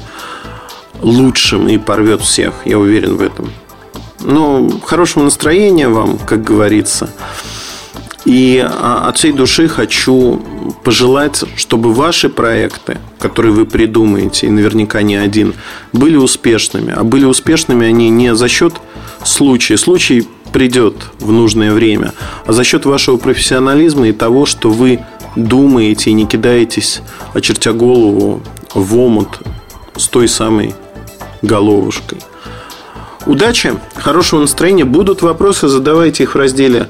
лучшим 1.01 1.67
и 1.69 1.77
порвет 1.77 2.21
всех. 2.21 2.53
Я 2.65 2.79
уверен 2.79 3.17
в 3.17 3.21
этом. 3.21 3.49
Ну, 4.23 4.79
хорошего 4.85 5.23
настроения 5.23 5.89
вам, 5.89 6.17
как 6.17 6.43
говорится. 6.43 7.09
И 8.25 8.63
а, 8.63 9.07
от 9.07 9.17
всей 9.17 9.31
души 9.31 9.67
хочу 9.67 10.41
пожелать, 10.83 11.43
чтобы 11.55 11.91
ваши 11.93 12.29
проекты, 12.29 12.99
которые 13.19 13.51
вы 13.51 13.65
придумаете, 13.65 14.47
и 14.47 14.51
наверняка 14.51 15.01
не 15.01 15.15
один, 15.15 15.55
были 15.91 16.17
успешными. 16.17 16.93
А 16.95 17.03
были 17.03 17.25
успешными 17.25 17.87
они 17.87 18.09
не 18.09 18.35
за 18.35 18.47
счет 18.47 18.73
случая. 19.23 19.77
Случай 19.77 20.27
придет 20.51 20.95
в 21.19 21.31
нужное 21.31 21.73
время, 21.73 22.13
а 22.45 22.53
за 22.53 22.63
счет 22.63 22.85
вашего 22.85 23.17
профессионализма 23.17 24.09
и 24.09 24.11
того, 24.11 24.45
что 24.45 24.69
вы 24.69 24.99
думаете 25.35 26.11
и 26.11 26.13
не 26.13 26.27
кидаетесь, 26.27 27.01
очертя 27.33 27.73
голову 27.73 28.41
в 28.75 28.97
омут 28.97 29.39
с 29.95 30.07
той 30.07 30.27
самой 30.27 30.75
головушкой. 31.41 32.19
Удачи, 33.25 33.73
хорошего 33.95 34.41
настроения. 34.41 34.85
Будут 34.85 35.21
вопросы, 35.21 35.67
задавайте 35.67 36.23
их 36.23 36.35
в 36.35 36.37
разделе 36.37 36.87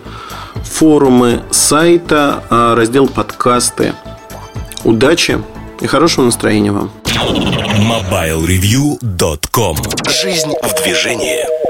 форумы 0.63 1.41
сайта, 1.52 2.44
а, 2.50 2.76
раздел 2.76 3.08
подкасты. 3.08 3.94
Удачи 4.84 5.41
и 5.80 5.88
хорошего 5.88 6.26
настроения 6.26 6.72
вам. 6.72 6.91
MobileReview.com 7.06 9.78
Жизнь 10.10 10.54
в 10.63 10.84
движении. 10.84 11.61